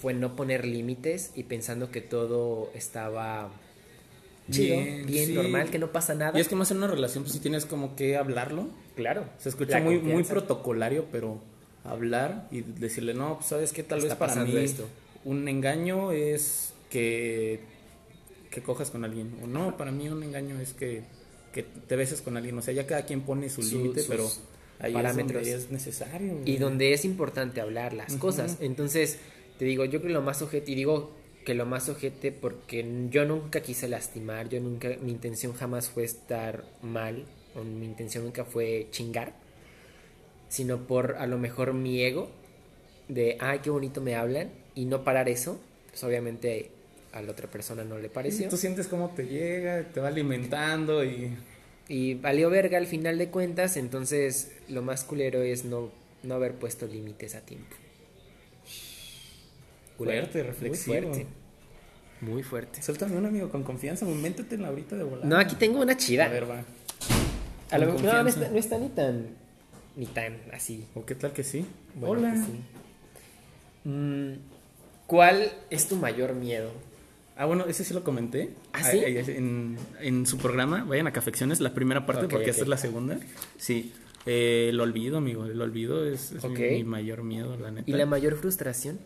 [0.00, 3.50] fue no poner límites y pensando que todo estaba
[4.50, 5.34] chido, bien, Bien, sí.
[5.34, 6.38] normal, que no pasa nada.
[6.38, 8.68] Y es que más en una relación, pues sí tienes como que hablarlo.
[8.96, 9.28] claro.
[9.38, 11.40] Se escucha muy, muy protocolario, pero
[11.84, 14.86] hablar y decirle, no, pues sabes que tal vez para mí esto.
[15.24, 17.60] un engaño es que,
[18.50, 19.34] que cojas con alguien.
[19.42, 21.02] O no, para mí un engaño es que,
[21.52, 22.56] que te beses con alguien.
[22.58, 24.28] O sea, ya cada quien pone su Su- límite, pero
[24.78, 25.42] ahí parámetros.
[25.42, 26.40] es, donde es necesario.
[26.44, 28.58] Y donde es importante hablar las cosas.
[28.60, 29.18] Entonces,
[29.58, 31.12] te digo, yo creo que lo más ojete, y digo
[31.44, 36.04] que lo más ojete porque yo nunca quise lastimar, yo nunca, mi intención jamás fue
[36.04, 37.24] estar mal,
[37.54, 39.34] o mi intención nunca fue chingar,
[40.50, 42.28] sino por a lo mejor mi ego
[43.08, 46.70] de, ay, qué bonito me hablan, y no parar eso, pues obviamente
[47.12, 48.48] a la otra persona no le pareció.
[48.50, 51.34] Tú sientes cómo te llega, te va alimentando y...
[51.88, 55.90] Y valió verga al final de cuentas, entonces lo más culero es no,
[56.22, 57.74] no haber puesto límites a tiempo.
[59.98, 60.20] Culero.
[60.22, 60.94] Fuerte, reflexivo.
[60.94, 61.26] Muy fuerte.
[62.20, 62.82] Muy fuerte.
[62.82, 65.24] Suéltame un amigo con confianza, métete en la horita de volar.
[65.26, 66.26] No, aquí tengo una chida.
[66.26, 66.62] A ver, va.
[67.70, 69.28] A lo- no, no está, no está ni tan
[69.96, 70.84] ni tan así.
[70.94, 71.64] ¿O qué tal que sí?
[71.94, 72.34] Bueno, Hola.
[72.44, 73.88] sí.
[73.88, 74.32] Mm,
[75.06, 76.70] ¿Cuál es tu mayor miedo?
[77.36, 78.50] Ah, bueno, ese sí lo comenté.
[78.72, 78.98] ¿Ah, sí?
[78.98, 82.68] Ahí- ahí En, en su programa, vayan a Cafecciones, la primera parte, porque esta es
[82.68, 83.18] la segunda.
[83.56, 83.92] Sí.
[84.26, 85.46] Eh, el olvido, amigo.
[85.46, 87.90] El olvido es, es mi- mi, mayor miedo, la neta.
[87.90, 88.98] ¿Y la mayor frustración?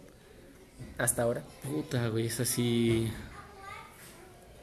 [0.98, 1.44] Hasta ahora.
[1.62, 3.08] Puta, güey, es así.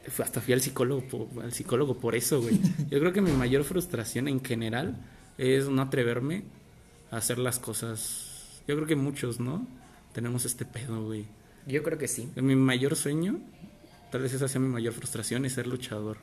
[0.08, 2.60] Fue- Hasta fui al psicólogo, al psicólogo por eso, güey.
[2.90, 4.96] Yo creo que mi mayor frustración en general
[5.42, 6.44] es no atreverme
[7.10, 8.60] a hacer las cosas.
[8.68, 9.66] Yo creo que muchos, ¿no?
[10.12, 11.26] Tenemos este pedo, güey.
[11.66, 12.28] Yo creo que sí.
[12.36, 13.40] Mi mayor sueño,
[14.10, 16.18] tal vez esa sea mi mayor frustración, es ser luchador.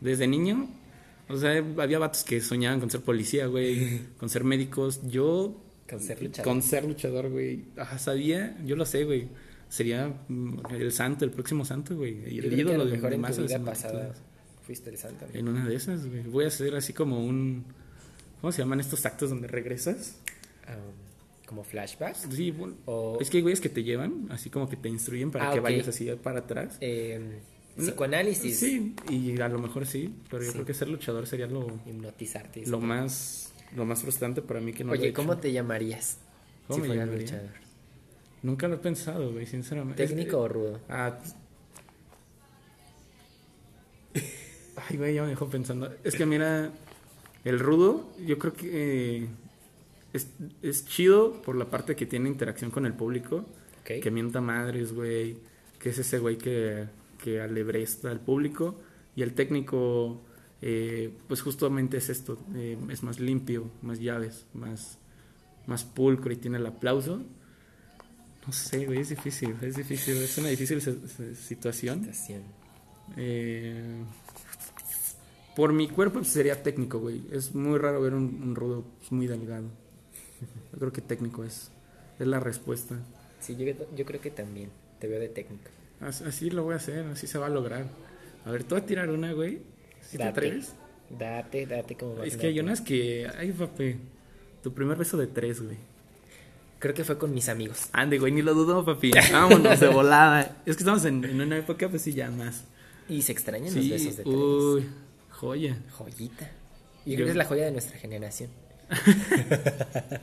[0.00, 0.68] Desde niño,
[1.28, 5.00] o sea, había vatos que soñaban con ser policía, güey, con ser médicos.
[5.08, 6.52] Yo, Con ser luchador.
[6.52, 7.64] con ser luchador, güey.
[7.76, 9.28] Ajá, sabía, yo lo sé, güey.
[9.68, 12.34] Sería mm, el santo, el próximo santo, güey.
[12.34, 14.14] Yo el creo que a ídolo lo de, mejor de en tu masas, vida pasada
[14.62, 15.26] fuiste el santo.
[15.32, 15.38] ¿no?
[15.38, 16.22] En una de esas, güey.
[16.22, 17.64] Voy a hacer así como un.
[18.40, 20.16] ¿Cómo se llaman estos actos donde regresas?
[21.46, 22.26] Como flashbacks.
[22.30, 25.30] Sí, bueno, O- es que hay güeyes que te llevan, así como que te instruyen
[25.30, 26.76] para Ah, que vayas así para atrás.
[26.82, 27.40] Eh,
[27.76, 28.58] psicoanálisis.
[28.58, 30.52] Sí, y a lo mejor sí, pero yo Sí.
[30.54, 32.66] creo que ser luchador sería lo, Hipnotizarte.
[32.66, 35.12] lo más lo más frustrante para mí que no lo he Oye.
[35.12, 36.18] ¿cómo te llamarías?
[36.66, 37.50] ¿Cómo si fueras luchador.
[38.42, 40.06] Nunca lo he pensado, güey, sinceramente.
[40.06, 40.80] ¿Técnico Es- o rudo?
[40.88, 41.18] Ah,
[44.88, 45.92] Ay, güey, ya me dejó pensando.
[46.04, 46.70] Es que mira,
[47.44, 48.68] el rudo, yo creo que
[49.22, 49.28] eh,
[50.12, 50.28] es,
[50.62, 53.46] es chido por la parte que tiene interacción con el público.
[53.80, 54.02] Ok.
[54.02, 55.36] Que mienta madres, güey.
[55.78, 56.86] Que es ese güey que,
[57.22, 58.80] que alebresta al público.
[59.16, 60.20] Y el técnico,
[60.62, 62.38] eh, pues justamente es esto.
[62.54, 64.98] eh, es más limpio, más llaves, más,
[65.66, 67.22] más pulcro y tiene el aplauso.
[68.46, 70.80] No sé, güey, es difícil, es difícil, es una difícil
[71.36, 72.00] situación.
[72.04, 72.42] Estación.
[73.16, 74.02] Eh,
[75.58, 77.20] por mi cuerpo pues, sería técnico, güey.
[77.32, 79.64] Es muy raro ver un, un rudo pues, muy delgado.
[80.72, 81.72] Yo creo que técnico es,
[82.20, 82.94] es la respuesta.
[83.40, 84.70] Sí, yo, yo creo que también.
[85.00, 85.68] Te veo de técnico.
[86.00, 87.86] As- Así lo voy a hacer, así se va a lograr.
[88.44, 89.58] A ver, tú vas a tirar una, güey.
[90.00, 90.74] ¿Sí te atreves?
[91.10, 93.28] Date, date como vas Es que hay unas que.
[93.36, 93.96] Ay, papi.
[94.62, 95.76] Tu primer beso de tres, güey.
[96.78, 97.88] Creo que fue con mis amigos.
[97.92, 99.10] Ande, güey, ni lo dudo, papi.
[99.32, 100.62] Vámonos de volada.
[100.66, 102.62] Es que estamos en, en una época, pues sí, ya más.
[103.08, 104.36] Y se extrañan Sí, los besos de tres.
[104.36, 104.84] uy,
[105.38, 105.78] joya.
[105.96, 106.50] Joyita.
[107.06, 108.50] Y creo que es la joya de nuestra generación.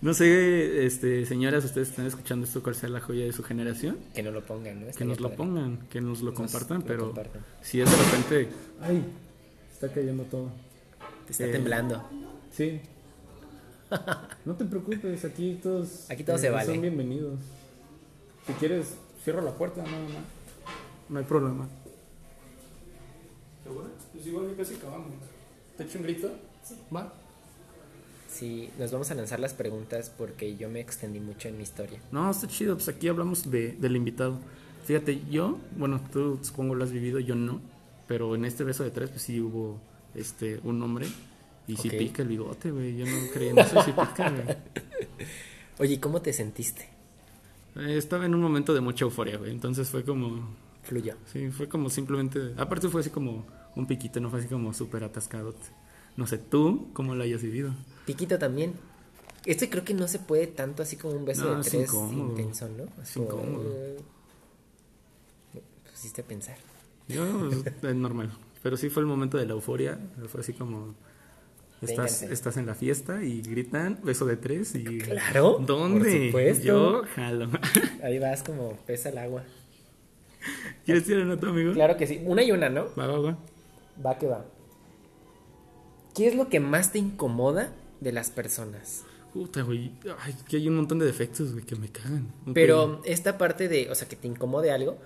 [0.00, 3.98] No sé, este, señoras, ustedes están escuchando esto, cuál sea la joya de su generación.
[4.14, 4.92] Que no lo pongan, ¿no?
[4.92, 7.44] Que nos lo pongan, que nos lo Nos compartan, lo pero compartan.
[7.62, 8.48] si es de repente.
[8.80, 9.02] Ay,
[9.72, 10.52] está cayendo todo.
[11.26, 12.08] Te está Eh, temblando.
[12.52, 12.80] Sí.
[14.44, 16.08] No te preocupes, aquí todos.
[16.10, 16.66] Aquí todo se vale.
[16.66, 17.40] Son bienvenidos.
[18.46, 18.94] Si quieres,
[19.24, 20.20] cierro la puerta, no, no.
[21.08, 21.68] No hay problema.
[23.68, 23.88] ¿Segura?
[24.12, 25.08] Pues igual ya casi acabamos.
[25.76, 26.30] ¿Te echo un grito?
[26.64, 26.74] Sí.
[26.94, 27.12] Va.
[28.28, 31.98] Sí, nos vamos a lanzar las preguntas porque yo me extendí mucho en mi historia.
[32.12, 34.38] No, está chido, pues aquí hablamos de, del invitado.
[34.84, 37.60] Fíjate, yo, bueno, tú supongo lo has vivido, yo no,
[38.06, 39.78] pero en este beso de tres, pues sí hubo
[40.14, 41.06] este un hombre
[41.66, 41.94] y sí Ok.
[41.98, 42.96] pica el bigote, güey.
[42.96, 44.56] Yo no creía en eso, sí pica, güey.
[45.78, 46.88] Oye, ¿y ¿cómo te sentiste?
[47.76, 49.50] Eh, Estaba en un momento de mucha euforia, güey.
[49.50, 51.14] Entonces fue como, Fluyó.
[51.32, 53.46] sí, fue como simplemente, aparte fue así como
[53.78, 55.54] un piquito, no fue así como súper atascado.
[56.16, 57.72] No sé, tú, ¿cómo lo hayas vivido?
[58.04, 58.74] Piquito también.
[59.46, 61.88] Este creo que no se puede tanto así como un beso No, de es tres
[61.88, 62.30] incómodo.
[62.30, 63.02] intenso, ¿no?
[63.02, 63.72] Es Como, incómodo.
[63.76, 63.98] eh,
[65.54, 65.60] Me
[65.90, 66.56] pusiste a pensar.
[67.08, 68.30] Yo, es normal.
[68.62, 69.98] Pero sí fue el momento de la euforia.
[70.26, 70.94] Fue así como.
[71.80, 72.32] Estás, Vénganse.
[72.34, 74.98] estás en la fiesta y gritan beso de tres y...
[74.98, 76.10] Claro, ¿Dónde?
[76.10, 76.64] por supuesto.
[76.64, 77.48] Yo jalo.
[78.02, 79.44] Ahí vas como pesa el agua.
[80.84, 81.72] ¿Quieres tirar nota, amigo?
[81.74, 82.20] Claro que sí.
[82.24, 82.86] Una y una, ¿no?
[82.98, 83.38] Va, va, va.
[84.04, 84.44] Va que va.
[86.14, 89.04] ¿Qué es lo que más te incomoda de las personas?
[89.32, 89.92] Puta, güey.
[90.18, 92.32] Ay, que hay un montón de defectos, güey, que me cagan.
[92.54, 94.98] Pero esta parte de, o sea, que te incomode algo,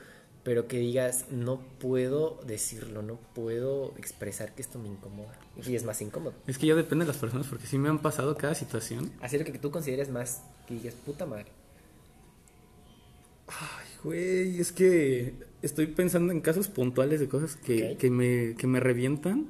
[0.44, 5.38] pero que digas, no puedo decirlo, no puedo expresar que esto me incomoda.
[5.66, 6.34] Y es más incómodo.
[6.46, 9.12] Es que ya depende de las personas, porque sí me han pasado cada situación.
[9.20, 11.46] Así lo que tú consideres más, que digas, puta madre.
[13.48, 18.66] Ay, güey, es que estoy pensando en casos puntuales de cosas que, que, me, que
[18.66, 19.46] me revientan.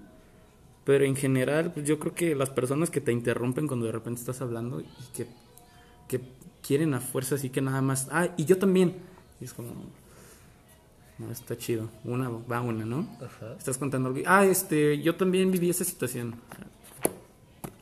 [0.85, 4.21] Pero en general, pues yo creo que las personas que te interrumpen cuando de repente
[4.21, 5.27] estás hablando y que,
[6.09, 6.21] que
[6.61, 8.09] quieren a fuerza así que nada más.
[8.11, 8.97] Ah, y yo también.
[9.41, 9.71] Y es como.
[11.19, 11.89] No, está chido.
[12.05, 13.09] Una va una, ¿no?
[13.21, 13.55] Ajá.
[13.57, 14.21] Estás contando algo.
[14.27, 16.35] Ah, este, yo también viví esa situación.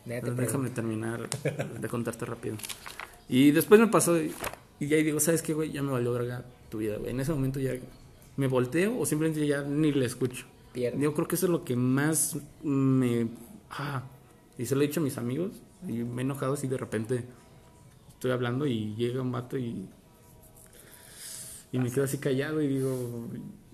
[0.04, 0.72] Déjame pregunto.
[0.72, 1.28] terminar
[1.80, 2.56] de contarte rápido.
[3.28, 4.34] Y después me pasó y,
[4.78, 5.70] y ya ahí digo, ¿sabes qué, güey?
[5.70, 7.12] Ya me valió verga tu vida, güey.
[7.12, 7.72] En ese momento ya
[8.40, 10.46] me volteo o simplemente ya ni le escucho.
[10.72, 10.98] Pierde.
[11.02, 13.28] Yo creo que eso es lo que más me...
[13.70, 14.04] Ah,
[14.56, 17.24] y se lo he dicho a mis amigos y me he enojado así de repente.
[18.08, 19.88] Estoy hablando y llega un vato y...
[21.72, 23.28] Y me quedo así callado y digo,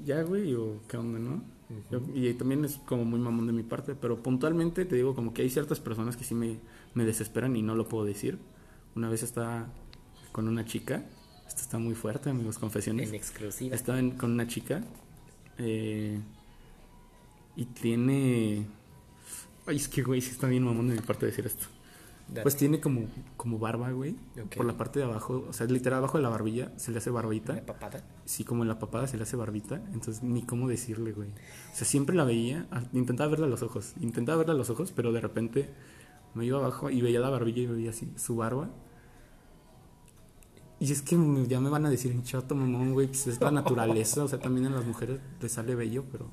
[0.04, 1.42] ya, güey, o qué onda, ¿no?
[1.90, 5.32] Yo- y también es como muy mamón de mi parte, pero puntualmente te digo como
[5.32, 6.58] que hay ciertas personas que sí me,
[6.94, 8.38] me desesperan y no lo puedo decir.
[8.96, 9.68] Una vez estaba
[10.32, 11.06] con una chica,
[11.48, 13.08] esto está muy fuerte, amigos, confesiones.
[13.08, 13.74] En exclusiva.
[13.74, 14.82] Estaba en- con una chica
[15.58, 16.18] eh,
[17.56, 18.66] y tiene...
[19.66, 21.66] Ay, es que, güey, sí está bien mamón de mi parte decir esto.
[22.42, 24.16] Pues tiene como, como barba, güey.
[24.44, 24.56] Ok.
[24.56, 27.10] Por la parte de abajo, o sea, literal abajo de la barbilla se le hace
[27.10, 27.52] barbita.
[27.52, 28.02] Una papada.
[28.24, 31.28] Sí, como en la papada se le hace barbita, entonces ni cómo decirle, güey.
[31.28, 34.70] O sea, siempre la veía, ah, intentaba verla a los ojos, intentaba verla a los
[34.70, 35.68] ojos, pero de repente
[36.34, 38.70] me iba abajo y veía la barbilla y veía así su barba.
[40.78, 41.16] Y es que
[41.48, 44.66] ya me van a decir, chato, mamón, güey, pues es la naturaleza, o sea, también
[44.66, 46.26] a las mujeres les sale bello, pero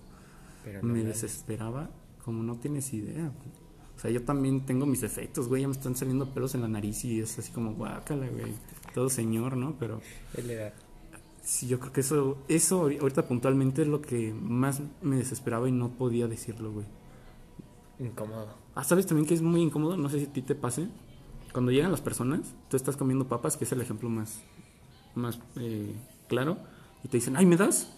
[0.66, 1.90] Pero no me desesperaba
[2.26, 3.24] como no tienes idea.
[3.24, 3.64] güey.
[3.96, 6.68] O sea, yo también tengo mis efectos, güey, ya me están saliendo pelos en la
[6.68, 8.52] nariz y es así como, guácala, güey,
[8.94, 9.76] todo señor, ¿no?
[9.80, 10.02] Pero...
[10.36, 10.74] Es la edad.
[11.42, 15.70] Sí, yo creo que eso, eso ahori- ahorita puntualmente es lo que más me desesperaba
[15.70, 16.86] y no podía decirlo, güey.
[18.00, 18.48] Incómodo.
[18.76, 19.96] Ah, ¿sabes también que es muy incómodo?
[19.98, 20.88] No sé si a ti te pase.
[21.54, 24.42] Cuando llegan las personas, tú estás comiendo papas, que es el ejemplo más,
[25.16, 25.94] más eh,
[26.28, 26.58] claro,
[27.04, 27.94] y te dicen, ay, ¿me das?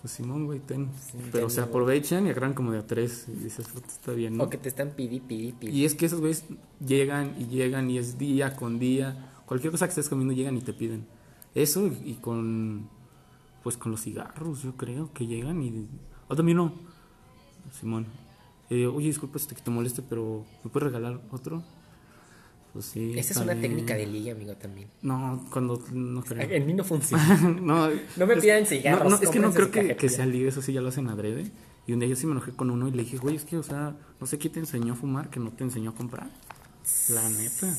[0.00, 0.88] Pues Simón, güey, ten.
[1.30, 4.44] Pero se aprovechan y agarran como de a tres y dices, "Puta, está bien, ¿no?
[4.44, 5.78] O que te están pidi, pidi, pidi.
[5.78, 6.44] Y es que esos güeyes
[6.84, 9.30] llegan y llegan y es día con día.
[9.46, 11.06] Cualquier cosa que estés comiendo llegan y te piden.
[11.54, 12.88] Eso y, con
[13.62, 15.86] pues con los cigarros, yo creo, que llegan y...
[16.26, 16.72] O también no.
[17.78, 18.06] Simón.
[18.70, 21.62] eh, Oye, disculpa si te, que te moleste, pero ¿me puedes regalar otro?
[22.72, 23.12] Pues sí.
[23.18, 23.60] Esa es una bien.
[23.62, 24.88] técnica de liga, amigo, también.
[25.02, 25.82] No, cuando...
[25.92, 26.40] No creo.
[26.50, 27.38] En mí no funciona.
[27.60, 30.24] no, No me es- pidan cigarros, no, no, es que no creo que, que sea
[30.26, 31.50] ligue, eso sí ya lo hacen adrede.
[31.86, 33.58] Y un día yo sí me enojé con uno y le dije, güey, es que,
[33.58, 36.30] o sea, no sé quién te enseñó a fumar, que no te enseñó a comprar.
[37.10, 37.76] La neta.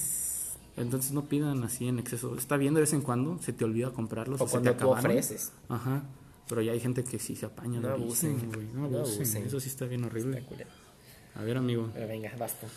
[0.76, 2.36] Entonces no pidan así en exceso.
[2.38, 4.42] Está bien de vez en cuando, se te olvida comprarlos.
[4.42, 5.12] O se cuando te tú acabaron.
[5.12, 5.52] ofreces.
[5.70, 6.04] Ajá.
[6.50, 7.80] Pero ya hay gente que sí se apaña.
[7.80, 8.38] No abusen.
[8.54, 9.44] güey, No abusen.
[9.46, 10.40] Eso sí está bien horrible.
[10.40, 10.66] Está.
[11.40, 11.90] A ver, amigo.
[11.94, 12.68] Pero venga, basta.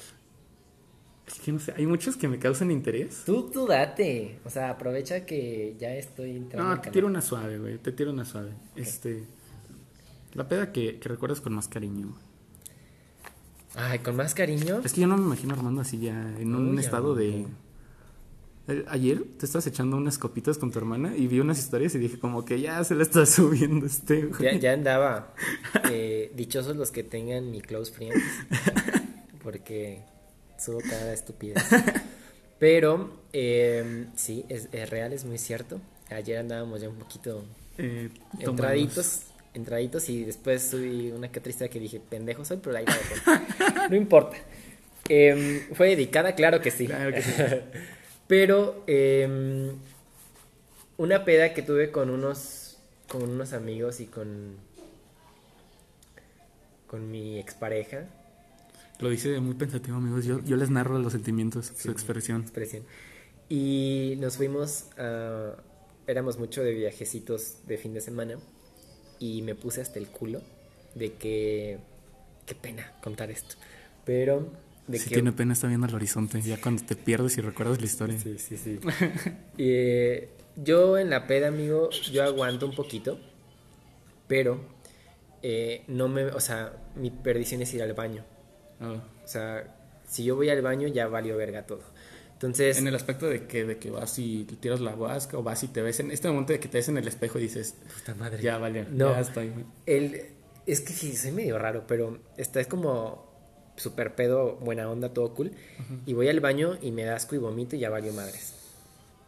[1.27, 3.23] Es que no sé, hay muchos que me causan interés.
[3.27, 4.39] Tú, tú date.
[4.45, 6.75] O sea, aprovecha que ya estoy entrando.
[6.75, 7.79] No, te tiro una suave, güey.
[7.79, 8.53] Te tiro una suave.
[8.77, 9.25] Este.
[10.35, 12.09] La peda que, que recuerdas con más cariño.
[12.09, 12.27] güey.
[13.75, 14.81] Ay, con más cariño.
[14.85, 17.47] Es que yo no me imagino Armando así ya en un Uy, estado de.
[18.69, 21.99] Eh, Ayer te estabas echando unas copitas con tu hermana y vi unas historias y
[21.99, 24.27] dije como que ya se la está subiendo este.
[24.27, 24.43] güey.
[24.43, 25.35] Ya, ya andaba.
[25.91, 28.23] Eh, dichosos los que tengan mi close friends.
[29.43, 30.03] Porque
[30.59, 31.63] subo cada estupidez.
[32.59, 35.81] Pero, eh, sí, es, es real, es muy cierto.
[36.11, 37.45] Ayer andábamos ya un poquito
[37.79, 38.09] Eh,
[38.43, 38.49] tomados.
[38.51, 39.21] entraditos,
[39.55, 43.89] entraditos y después subí una que historia que dije, pendejo soy, pero ahí la.
[43.91, 44.37] No importa.
[45.09, 46.87] Em, fue dedicada, claro que sí.
[46.87, 47.33] Claro que sí.
[48.27, 49.73] pero em,
[50.97, 52.79] una peda que tuve con unos
[53.09, 54.57] con unos amigos y con
[56.87, 58.07] con mi expareja,
[58.99, 60.25] Lo dice muy pensativo, amigos.
[60.25, 62.43] Yo, yo les narro los sentimientos, su expresión.
[62.43, 62.85] expresión.
[63.49, 65.57] Y nos fuimos a...
[66.07, 68.39] Éramos mucho de viajecitos de fin de semana
[69.19, 70.41] y me puse hasta el culo
[70.95, 71.79] de que...
[72.47, 73.57] Qué pena contar esto.
[74.05, 74.53] Pero
[74.87, 75.17] de Si que...
[75.17, 76.41] tiene pena, está viendo el horizonte.
[76.41, 78.19] Ya cuando te pierdes y recuerdas la historia.
[78.19, 78.79] Sí, sí, sí.
[79.59, 83.19] Eh, yo en la peda, amigo, yo aguanto un poquito,
[84.29, 84.61] pero
[85.43, 86.27] eh, no me...
[86.27, 88.25] O sea, mi perdición es ir al baño.
[88.81, 89.03] Ah.
[89.25, 89.75] O sea,
[90.09, 91.81] si yo voy al baño ya valió verga todo.
[92.35, 95.43] Entonces, En el aspecto de que, de que vas y te tiras la vasca o
[95.43, 97.43] vas y te ves en este momento de que te ves en el espejo y
[97.43, 98.43] dices, puta madre.
[98.43, 99.11] ya vale, No.
[99.13, 99.53] ya estoy.
[99.87, 100.27] El,
[100.67, 103.25] es que sí, soy medio raro, pero está es como
[103.77, 105.53] super pedo, buena onda, todo cool.
[106.05, 108.55] Y voy al baño y me da asco y vomito y ya valió madres.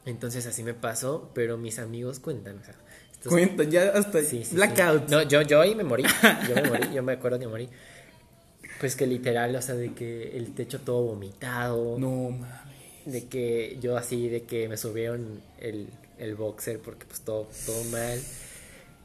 [0.05, 2.59] Entonces así me pasó, pero mis amigos cuentan.
[2.59, 2.74] O sea,
[3.12, 5.07] estos- Cuentan, ya hasta Sí, sí, blackout.
[5.09, 5.11] sí.
[5.14, 6.05] No, yo, yo ahí me morí.
[6.49, 7.68] Yo me morí, yo me acuerdo que morí.
[8.80, 11.98] Pues que literal, o sea, de que el techo todo vomitado.
[11.98, 12.48] No mames.
[13.04, 17.82] De que yo así, de que me subieron el, el boxer porque pues todo, todo
[17.84, 18.18] mal.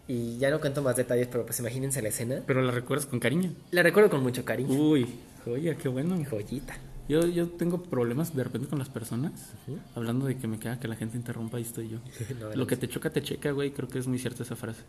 [0.08, 2.44] Y ya no cuento más detalles, pero pues imagínense la escena.
[2.46, 3.54] Pero la recuerdas con cariño.
[3.72, 4.70] La recuerdo con mucho cariño.
[4.70, 5.08] Uy,
[5.46, 6.22] oye, qué bueno.
[6.30, 6.76] Joyita.
[7.08, 9.54] Yo, yo tengo problemas de repente con las personas.
[9.96, 12.00] Hablando de que me queda que la gente interrumpa, ahí estoy yo.
[12.40, 13.72] No, Lo que te choca, te checa, güey.
[13.72, 14.82] Creo que es muy cierta esa frase.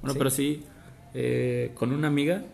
[0.00, 0.18] Bueno, ¿Sí?
[0.18, 0.62] pero sí,
[1.14, 2.44] eh, con una amiga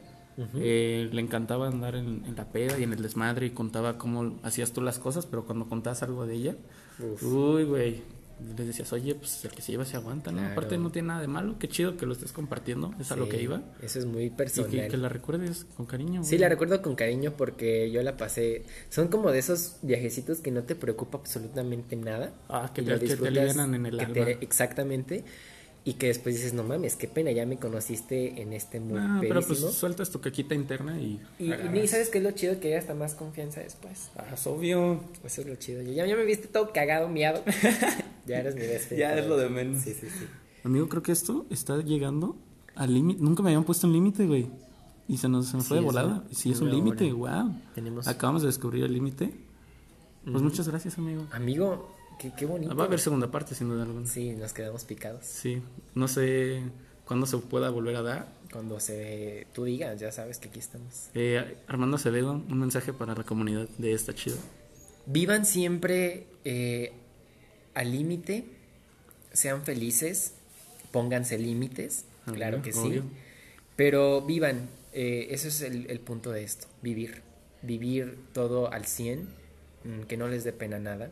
[0.57, 4.39] eh, le encantaba andar en, en la peda y en el desmadre y contaba cómo
[4.43, 6.57] hacías tú las cosas, pero cuando contabas algo de ella,
[7.01, 7.23] Uf.
[7.23, 8.19] uy, güey.
[8.57, 10.39] Le decías, oye, pues el que se lleva se aguanta, ¿no?
[10.39, 10.53] Claro.
[10.53, 13.25] Aparte no tiene nada de malo, qué chido que lo estés compartiendo, es a lo
[13.25, 13.63] Sí, que iba.
[13.83, 14.71] Eso es muy Y personal.
[14.71, 16.23] que, que la recuerdes con cariño.
[16.23, 18.63] Sí, la recuerdo con cariño porque yo la pasé.
[18.91, 22.33] Son como de esos viajecitos que no te preocupa absolutamente nada.
[22.49, 24.15] Ah, que y te- que te alivianan en el que alma.
[24.15, 25.25] te- exactamente.
[25.89, 29.21] Y que después dices, no mames, qué pena, ya me conociste en este muy Ah,
[29.23, 31.19] pero pues sueltas tu caquita interna y.
[31.39, 31.49] y,
[31.89, 34.11] sabes qué es lo chido que hay hasta más confianza después.
[34.15, 35.01] Ah, es obvio.
[35.25, 35.81] Eso es lo chido.
[35.81, 37.43] Ya, ya me viste todo cagado, miado.
[38.27, 38.99] ya eres mi bestia.
[38.99, 39.83] Ya es lo de menos.
[39.83, 40.27] Sí, sí, sí.
[40.63, 42.37] Amigo, creo que esto está llegando
[42.75, 43.23] al límite.
[43.23, 44.51] Nunca me habían puesto un límite, güey.
[45.09, 46.09] Y se nos, se nos Sí, fue de volada.
[46.09, 47.51] una- Sí, es un límite, wow.
[47.75, 49.33] Tenemos- Acabamos de descubrir el límite.
[50.31, 51.27] Pues muchas gracias, amigo.
[51.33, 52.75] Amigo, qué, qué bonito.
[52.75, 54.07] Va a haber segunda parte, sin duda alguna.
[54.07, 55.25] Sí, nos quedamos picados.
[55.25, 55.63] Sí.
[55.95, 56.63] No sé
[57.05, 58.29] cuándo se pueda volver a dar.
[58.53, 61.09] Cuando se tú digas, ya sabes que aquí estamos.
[61.15, 64.37] Eh, Armando Acevedo, un mensaje para la comunidad de esta chido.
[65.07, 66.93] Vivan siempre eh,
[67.75, 68.45] al límite,
[69.33, 70.35] sean felices,
[70.93, 73.03] pónganse límites, claro que obvio.
[73.03, 73.09] sí.
[73.77, 77.23] Pero vivan, eh, eso es el, el punto de esto, vivir.
[77.63, 79.29] Vivir todo al 100,
[79.85, 81.11] mm, que no les dé pena nada,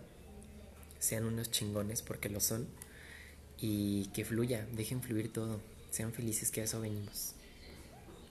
[1.07, 2.67] sean unos chingones porque lo son,
[3.59, 7.35] y que fluya, dejen fluir todo, sean felices, que a eso venimos.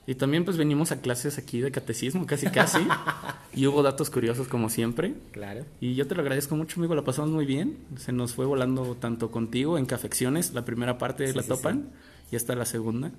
[0.08, 2.80] Y también pues venimos a clases aquí de catecismo, casi casi.
[3.54, 5.16] y hubo datos curiosos como siempre.
[5.32, 5.66] Claro.
[5.82, 7.78] Y yo te lo agradezco mucho, amigo, la pasamos muy bien.
[7.98, 11.90] Se nos fue volando tanto contigo en Cafecciones, la primera parte Sí, la sí, topan,
[12.32, 13.12] y esta la segunda.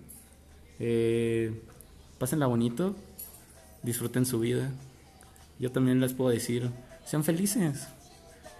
[0.78, 1.60] Eh,
[2.18, 2.94] pásenla bonito,
[3.82, 4.70] disfruten su vida.
[5.58, 6.70] Yo también les puedo decir,
[7.04, 7.88] sean felices.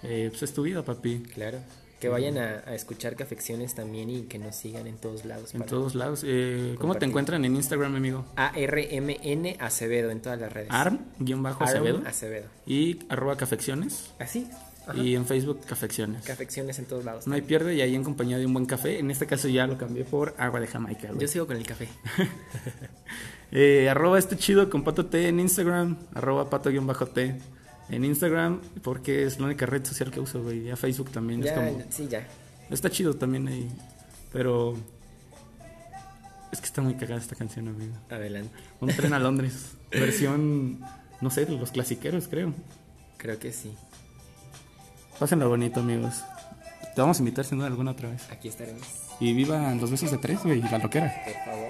[0.03, 1.21] Eh, pues es tu vida, papi.
[1.35, 1.59] Claro.
[2.01, 5.55] Que vayan a, a escuchar Cafecciones también y que nos sigan en todos lados.
[5.55, 6.23] En todos lados.
[6.27, 8.27] Eh, ¿Cómo te encuentran en Instagram, amigo?
[8.37, 10.69] A-R-M-N Acevedo en todas las redes.
[10.71, 11.97] Arm-Acevedo.
[11.99, 12.47] Arm Acevedo.
[12.67, 14.11] Y arroba Cafecciones.
[14.19, 14.47] Así.
[14.87, 14.99] Ajá.
[15.03, 16.23] Y en Facebook, Cafecciones.
[16.25, 17.27] Cafecciones en todos lados.
[17.27, 18.99] No hay pierde y ahí en compañía de un buen café.
[18.99, 21.09] En este caso ya lo cambié por agua de Jamaica.
[21.09, 21.21] güey.
[21.21, 21.89] Yo sigo con el café.
[23.53, 25.97] Eh, arroba este chido con pato T en Instagram.
[26.15, 27.37] Arroba pato-t
[27.91, 28.61] en Instagram.
[28.83, 30.65] Porque es la única red social que uso, güey.
[30.65, 31.83] Ya Facebook también es Ya, como.
[31.91, 32.27] sí, ya.
[32.71, 33.69] Está chido también ahí.
[34.33, 34.77] Pero.
[36.53, 37.93] Es que está muy cagada esta canción, amigo.
[38.11, 38.51] Adelante.
[38.81, 39.73] Un tren a Londres.
[39.91, 40.81] versión.
[41.21, 42.53] No sé, de los clasiqueros, creo.
[43.17, 43.73] Creo que sí.
[45.19, 46.23] Pásenlo bonito, amigos.
[46.95, 48.31] Te vamos a invitar sin duda alguna otra vez.
[48.31, 48.87] Aquí estaremos.
[49.19, 51.13] Y vivan los besos de tres, güey, y la loquera.
[51.25, 51.69] Por favor.